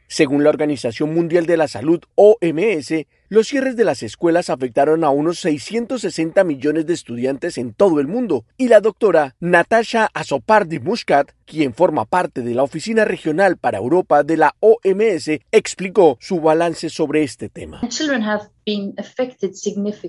Según 0.09 0.43
la 0.43 0.51
Organización 0.51 1.15
Mundial 1.15 1.47
de 1.47 1.57
la 1.57 1.69
Salud, 1.69 2.01
OMS, 2.17 3.07
los 3.29 3.49
cierres 3.49 3.77
de 3.77 3.85
las 3.85 4.03
escuelas 4.03 4.49
afectaron 4.49 5.05
a 5.05 5.11
unos 5.11 5.41
660 5.41 6.45
millones 6.45 6.87
de 6.87 6.95
estudiantes 6.95 7.59
en 7.59 7.75
todo 7.75 8.01
el 8.01 8.07
mundo, 8.07 8.45
y 8.57 8.69
la 8.69 8.81
doctora 8.81 9.35
Natasha 9.39 10.09
Azopardi 10.15 10.79
Muscat, 10.79 11.33
quien 11.45 11.75
forma 11.75 12.05
parte 12.07 12.43
de 12.43 12.55
la 12.55 12.63
Oficina 12.63 13.05
Regional 13.05 13.57
para 13.59 13.79
Europa 13.79 14.23
de 14.23 14.37
la 14.39 14.55
OMS, 14.61 15.41
explicó 15.53 16.17
su 16.21 16.41
balance 16.41 16.89
sobre 16.89 17.23
este 17.23 17.49
tema. 17.49 17.81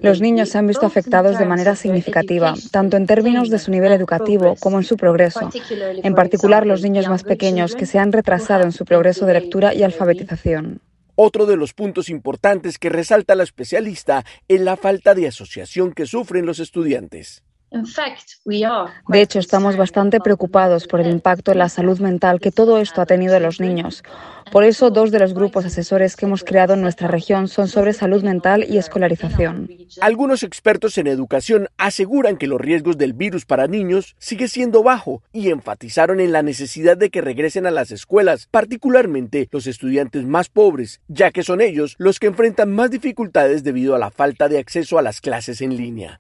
Los 0.02 0.22
niños 0.22 0.50
se 0.50 0.58
han 0.58 0.68
visto 0.68 0.86
afectados 0.86 1.40
de 1.40 1.46
manera 1.46 1.76
significativa, 1.76 2.54
tanto 2.72 2.98
en 2.98 3.06
términos 3.06 3.50
de 3.50 3.60
su 3.60 3.72
nivel 3.72 3.92
educativo 3.92 4.56
como 4.60 4.78
en 4.78 4.84
su 4.84 4.98
progreso, 4.98 5.50
en 5.70 6.16
particular 6.16 6.66
los 6.66 6.82
niños 6.82 7.08
más 7.08 7.24
pequeños 7.24 7.76
que 7.76 7.86
se 7.86 8.00
han 8.00 8.12
retrasado 8.12 8.64
en 8.64 8.72
su 8.72 8.86
progreso 8.86 9.26
de 9.26 9.34
lectura 9.34 9.74
y 9.74 9.84
alfabetización. 9.84 10.82
Otro 11.22 11.46
de 11.46 11.58
los 11.58 11.74
puntos 11.74 12.08
importantes 12.08 12.80
que 12.80 12.88
resalta 12.88 13.36
la 13.36 13.44
especialista 13.44 14.24
es 14.48 14.62
la 14.62 14.78
falta 14.78 15.14
de 15.16 15.28
asociación 15.28 15.92
que 15.92 16.06
sufren 16.06 16.46
los 16.46 16.60
estudiantes. 16.60 17.44
De 17.72 19.22
hecho, 19.22 19.40
estamos 19.40 19.78
bastante 19.78 20.20
preocupados 20.20 20.88
por 20.88 21.02
el 21.02 21.10
impacto 21.12 21.52
en 21.52 21.60
la 21.60 21.70
salud 21.70 22.00
mental 22.00 22.40
que 22.40 22.52
todo 22.52 22.80
esto 22.80 23.02
ha 23.02 23.06
tenido 23.06 23.36
en 23.36 23.44
los 23.44 23.60
niños. 23.60 24.04
Por 24.52 24.64
eso, 24.64 24.90
dos 24.90 25.12
de 25.12 25.20
los 25.20 25.36
grupos 25.36 25.66
asesores 25.66 26.16
que 26.16 26.26
hemos 26.26 26.44
creado 26.44 26.74
en 26.74 26.82
nuestra 26.82 27.08
región 27.08 27.48
son 27.48 27.68
sobre 27.68 27.94
salud 27.94 28.24
mental 28.24 28.66
y 28.68 28.80
escolarización. 28.80 29.70
Algunos 30.02 30.42
expertos 30.42 30.98
en 30.98 31.06
educación 31.06 31.68
aseguran 31.78 32.38
que 32.38 32.48
los 32.48 32.60
riesgos 32.60 32.98
del 32.98 33.14
virus 33.14 33.46
para 33.46 33.68
niños 33.68 34.16
sigue 34.18 34.48
siendo 34.48 34.82
bajo 34.82 35.22
y 35.32 35.52
enfatizaron 35.52 36.20
en 36.20 36.32
la 36.32 36.42
necesidad 36.42 36.98
de 36.98 37.12
que 37.12 37.22
regresen 37.22 37.68
a 37.68 37.72
las 37.72 37.92
escuelas, 37.92 38.48
particularmente 38.50 39.48
los 39.52 39.68
estudiantes 39.68 40.26
más 40.26 40.50
pobres, 40.50 41.02
ya 41.08 41.30
que 41.30 41.44
son 41.44 41.62
ellos 41.62 41.96
los 42.00 42.20
que 42.20 42.28
enfrentan 42.28 42.72
más 42.72 42.90
dificultades 42.90 43.64
debido 43.64 43.94
a 43.96 44.00
la 44.00 44.10
falta 44.10 44.50
de 44.50 44.58
acceso 44.58 44.98
a 44.98 45.04
las 45.04 45.22
clases 45.22 45.62
en 45.62 45.78
línea. 45.78 46.20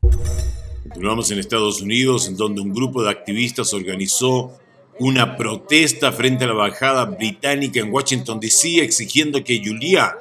Continuamos 1.00 1.32
en 1.32 1.40
Estados 1.40 1.82
Unidos, 1.82 2.28
en 2.28 2.36
donde 2.36 2.60
un 2.60 2.74
grupo 2.74 3.02
de 3.02 3.10
activistas 3.10 3.74
organizó 3.74 4.60
una 5.00 5.38
protesta 5.38 6.12
frente 6.12 6.44
a 6.44 6.48
la 6.48 6.52
embajada 6.52 7.06
británica 7.06 7.80
en 7.80 7.90
Washington, 7.90 8.38
D.C., 8.38 8.84
exigiendo 8.84 9.42
que 9.42 9.62
Julia 9.64 10.18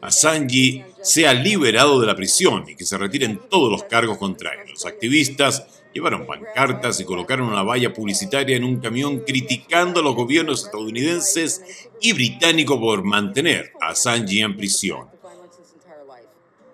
Assange 0.00 0.86
sea 1.02 1.34
liberado 1.34 2.00
de 2.00 2.06
la 2.06 2.14
prisión 2.14 2.64
y 2.68 2.76
que 2.76 2.84
se 2.84 2.96
retiren 2.96 3.40
todos 3.50 3.72
los 3.72 3.82
cargos 3.82 4.18
contra 4.18 4.52
él. 4.52 4.70
Los 4.70 4.86
activistas 4.86 5.66
llevaron 5.92 6.24
pancartas 6.26 7.00
y 7.00 7.04
colocaron 7.04 7.48
una 7.48 7.64
valla 7.64 7.92
publicitaria 7.92 8.56
en 8.56 8.62
un 8.62 8.78
camión 8.78 9.24
criticando 9.26 9.98
a 9.98 10.04
los 10.04 10.14
gobiernos 10.14 10.64
estadounidenses 10.64 11.88
y 12.00 12.12
británicos 12.12 12.78
por 12.78 13.02
mantener 13.02 13.72
a 13.80 13.88
Assange 13.88 14.42
en 14.42 14.56
prisión. 14.56 15.08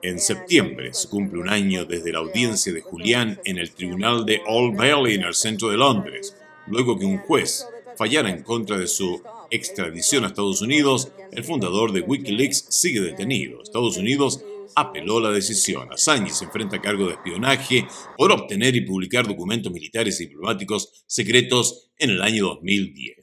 En 0.07 0.21
septiembre 0.21 0.95
se 0.95 1.09
cumple 1.09 1.41
un 1.41 1.49
año 1.49 1.85
desde 1.85 2.13
la 2.13 2.21
audiencia 2.21 2.73
de 2.73 2.81
Julián 2.81 3.41
en 3.45 3.59
el 3.59 3.73
tribunal 3.73 4.25
de 4.25 4.41
Old 4.47 4.77
Bailey 4.77 5.17
en 5.17 5.25
el 5.25 5.35
centro 5.35 5.69
de 5.69 5.77
Londres, 5.77 6.37
luego 6.69 6.97
que 6.97 7.05
un 7.05 7.19
juez 7.19 7.67
fallara 7.99 8.31
en 8.31 8.45
contra 8.45 8.79
de 8.79 8.87
su 8.87 9.21
extradición 9.51 10.23
a 10.23 10.29
Estados 10.29 10.63
Unidos, 10.63 11.11
el 11.33 11.43
fundador 11.43 11.91
de 11.91 12.03
Wikileaks 12.03 12.67
sigue 12.71 13.01
detenido. 13.01 13.61
Estados 13.61 13.97
Unidos 13.97 14.45
apeló 14.77 15.19
la 15.19 15.33
decisión. 15.33 15.93
Assange 15.93 16.31
se 16.31 16.45
enfrenta 16.45 16.77
a 16.77 16.83
cargo 16.83 17.09
de 17.09 17.15
espionaje 17.15 17.89
por 18.17 18.31
obtener 18.31 18.77
y 18.77 18.83
publicar 18.83 19.27
documentos 19.27 19.73
militares 19.73 20.21
y 20.21 20.27
diplomáticos 20.27 21.05
secretos 21.09 21.91
en 21.99 22.11
el 22.11 22.23
año 22.23 22.45
2010. 22.45 23.17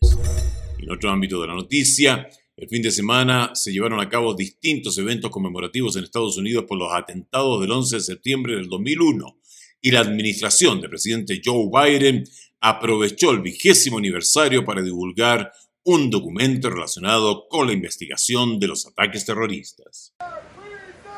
En 0.79 0.91
otro 0.91 1.11
ámbito 1.11 1.39
de 1.39 1.47
la 1.47 1.55
noticia, 1.55 2.27
el 2.63 2.69
fin 2.69 2.81
de 2.81 2.91
semana 2.91 3.51
se 3.55 3.73
llevaron 3.73 3.99
a 3.99 4.07
cabo 4.07 4.33
distintos 4.33 4.97
eventos 4.97 5.29
conmemorativos 5.29 5.97
en 5.97 6.05
Estados 6.05 6.37
Unidos 6.37 6.63
por 6.65 6.77
los 6.77 6.93
atentados 6.93 7.59
del 7.59 7.69
11 7.69 7.97
de 7.97 8.01
septiembre 8.01 8.55
del 8.55 8.69
2001 8.69 9.37
y 9.81 9.91
la 9.91 9.99
administración 9.99 10.79
del 10.79 10.89
presidente 10.89 11.41
Joe 11.43 11.67
Biden 11.69 12.23
aprovechó 12.61 13.31
el 13.31 13.41
vigésimo 13.41 13.97
aniversario 13.97 14.63
para 14.63 14.81
divulgar 14.81 15.51
un 15.83 16.09
documento 16.09 16.69
relacionado 16.69 17.49
con 17.49 17.67
la 17.67 17.73
investigación 17.73 18.61
de 18.61 18.67
los 18.67 18.87
ataques 18.87 19.25
terroristas. 19.25 20.13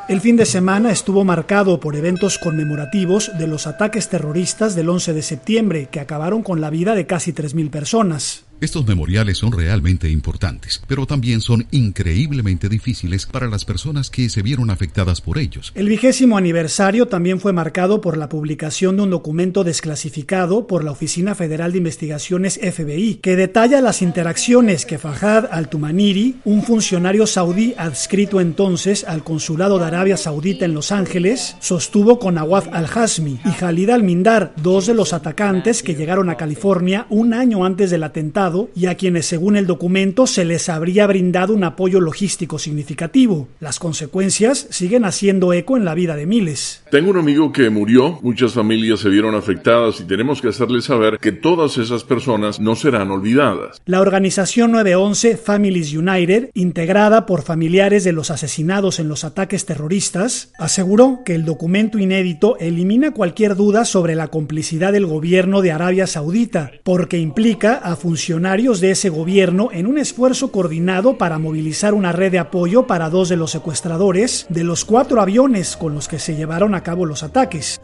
El 0.08 0.22
fin 0.22 0.38
de 0.38 0.48
semana 0.48 0.92
estuvo 0.92 1.24
marcado 1.24 1.80
por 1.80 1.96
eventos 1.96 2.40
conmemorativos 2.40 3.32
de 3.38 3.46
los 3.46 3.68
ataques 3.68 4.10
terroristas 4.10 4.76
del 4.76 4.90
11 4.90 5.14
de 5.14 5.22
septiembre, 5.22 5.90
que 5.92 6.00
acabaron 6.00 6.42
con 6.42 6.60
la 6.60 6.72
vida 6.72 6.96
de 6.96 7.06
casi 7.06 7.34
3.000 7.34 7.70
personas. 7.70 8.46
Estos 8.62 8.88
memoriales 8.88 9.38
son 9.38 9.52
realmente 9.52 10.10
importantes, 10.10 10.82
pero 10.88 11.06
también 11.06 11.42
son 11.42 11.68
increíblemente 11.72 12.70
difíciles 12.70 13.26
para 13.26 13.48
las 13.48 13.66
personas 13.66 14.10
que 14.10 14.30
se 14.30 14.42
vieron 14.42 14.70
afectadas 14.70 15.20
por 15.20 15.38
ellos. 15.38 15.74
El 15.76 15.90
vigésimo 15.90 16.38
aniversario 16.38 17.10
también 17.10 17.42
fue 17.42 17.52
marcado 17.52 18.00
por 18.00 18.16
la 18.16 18.30
publicación 18.30 18.96
de 18.96 19.04
un 19.04 19.10
documento 19.10 19.66
desclasificado 19.66 20.68
por 20.68 20.86
la 20.86 20.92
Oficina 20.92 21.36
Federal 21.36 21.74
de 21.74 21.80
Investigaciones 21.80 22.58
FBI, 22.62 23.16
que 23.16 23.36
detalla 23.36 23.82
las 23.82 24.02
interacciones 24.02 24.86
que 24.86 25.00
Fahad 25.00 25.48
al-Tumaniri, 25.52 26.38
un 26.46 26.64
funcionario 26.64 27.28
saudí 27.28 27.74
adscrito 27.78 28.40
entonces 28.40 29.04
al 29.04 29.26
Consulado 29.26 29.80
de 29.80 29.86
Arabia 29.86 30.16
Saudita 30.16 30.64
en 30.64 30.74
Los 30.74 30.94
Ángeles, 30.94 31.58
sostuvo 31.60 32.20
con 32.20 32.38
Awad 32.38 32.70
al-Hasmi 32.72 33.38
y 33.44 33.52
Khalid 33.52 33.90
al-Mindar, 33.90 34.54
dos 34.64 34.86
de 34.86 34.94
los 34.94 35.12
atacantes 35.12 35.84
que 35.84 35.96
llegaron 35.96 36.30
a 36.30 36.38
California 36.38 37.06
un 37.10 37.34
año 37.34 37.66
antes 37.66 37.92
del 37.92 38.04
atentado 38.04 38.45
y 38.76 38.86
a 38.86 38.96
quienes 38.96 39.26
según 39.26 39.56
el 39.56 39.66
documento 39.66 40.28
se 40.28 40.46
les 40.46 40.70
habría 40.70 41.08
brindado 41.08 41.54
un 41.54 41.64
apoyo 41.64 42.00
logístico 42.00 42.60
significativo. 42.60 43.48
Las 43.60 43.80
consecuencias 43.80 44.68
siguen 44.70 45.06
haciendo 45.06 45.54
eco 45.54 45.78
en 45.78 45.86
la 45.86 45.96
vida 45.96 46.16
de 46.16 46.26
miles. 46.26 46.84
Tengo 46.92 47.12
un 47.12 47.18
amigo 47.18 47.52
que 47.52 47.70
murió, 47.70 48.20
muchas 48.22 48.54
familias 48.54 49.00
se 49.00 49.10
vieron 49.10 49.36
afectadas 49.36 50.00
y 50.00 50.04
tenemos 50.04 50.42
que 50.42 50.50
hacerles 50.50 50.86
saber 50.86 51.18
que 51.20 51.32
todas 51.32 51.78
esas 51.78 52.04
personas 52.04 52.60
no 52.60 52.76
serán 52.76 53.10
olvidadas. 53.12 53.82
La 53.86 54.02
organización 54.02 54.72
911 54.72 55.38
Families 55.38 55.94
United, 55.94 56.52
integrada 56.54 57.26
por 57.26 57.42
familiares 57.42 58.04
de 58.04 58.12
los 58.12 58.32
asesinados 58.32 59.00
en 59.00 59.08
los 59.08 59.24
ataques 59.24 59.66
terroristas, 59.66 60.52
aseguró 60.60 61.22
que 61.26 61.36
el 61.36 61.46
documento 61.46 61.98
inédito 61.98 62.58
elimina 62.60 63.12
cualquier 63.12 63.56
duda 63.56 63.86
sobre 63.86 64.16
la 64.16 64.28
complicidad 64.28 64.94
del 64.94 65.06
gobierno 65.06 65.62
de 65.62 65.72
Arabia 65.72 66.08
Saudita, 66.08 66.72
porque 66.84 67.18
implica 67.18 67.76
a 67.76 67.96
funcionarios 67.96 68.35
funcionarios 68.36 68.82
de 68.82 68.92
ese 68.92 69.08
gobierno 69.08 69.70
en 69.72 69.88
un 69.88 69.98
esfuerzo 69.98 70.52
coordinado 70.52 71.18
para 71.18 71.40
movilizar 71.40 71.94
una 71.94 72.12
red 72.12 72.34
de 72.34 72.40
apoyo 72.40 72.86
para 72.86 73.10
dos 73.10 73.30
de 73.30 73.38
los 73.38 73.52
secuestradores 73.52 74.46
de 74.50 74.66
los 74.66 74.84
cuatro 74.84 75.22
aviones 75.22 75.78
con 75.78 75.96
los 75.96 76.10
que 76.10 76.20
se 76.20 76.36
llevaron 76.36 76.76
a 76.76 76.84
cabo 76.84 77.06
los 77.06 77.24
ataques. 77.24 77.80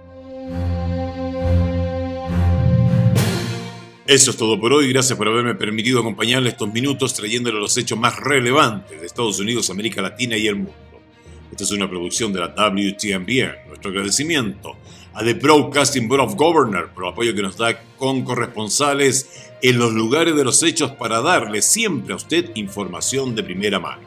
Eso 4.05 4.31
es 4.31 4.35
todo 4.35 4.59
por 4.59 4.73
hoy. 4.73 4.91
Gracias 4.91 5.17
por 5.17 5.29
haberme 5.29 5.55
permitido 5.55 6.01
acompañarle 6.01 6.49
estos 6.49 6.69
minutos 6.73 7.13
trayéndole 7.13 7.57
los 7.57 7.77
hechos 7.77 7.97
más 7.97 8.19
relevantes 8.19 8.99
de 8.99 9.07
Estados 9.07 9.39
Unidos, 9.39 9.69
América 9.69 10.01
Latina 10.01 10.35
y 10.35 10.47
el 10.47 10.55
mundo. 10.57 10.73
Esta 11.49 11.63
es 11.63 11.71
una 11.71 11.89
producción 11.89 12.33
de 12.33 12.41
la 12.41 12.47
WTMBR. 12.47 13.67
Nuestro 13.69 13.89
agradecimiento 13.89 14.75
a 15.13 15.23
The 15.23 15.33
Broadcasting 15.33 16.09
Board 16.09 16.21
of 16.21 16.35
Governors 16.35 16.89
por 16.93 17.05
el 17.05 17.11
apoyo 17.11 17.33
que 17.33 17.41
nos 17.41 17.55
da 17.55 17.81
con 17.97 18.23
corresponsales 18.23 19.50
en 19.61 19.77
los 19.77 19.93
lugares 19.93 20.35
de 20.35 20.43
los 20.43 20.63
hechos 20.63 20.91
para 20.91 21.21
darle 21.21 21.61
siempre 21.61 22.13
a 22.13 22.15
usted 22.15 22.51
información 22.55 23.35
de 23.35 23.43
primera 23.43 23.79
mano. 23.79 24.03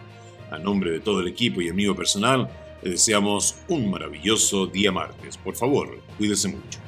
A 0.50 0.58
nombre 0.58 0.90
de 0.90 1.00
todo 1.00 1.20
el 1.20 1.28
equipo 1.28 1.60
y 1.60 1.68
amigo 1.68 1.94
personal, 1.94 2.48
le 2.82 2.90
deseamos 2.90 3.56
un 3.68 3.90
maravilloso 3.90 4.66
día 4.66 4.90
martes. 4.90 5.36
Por 5.36 5.54
favor, 5.54 5.98
cuídese 6.18 6.48
mucho. 6.48 6.78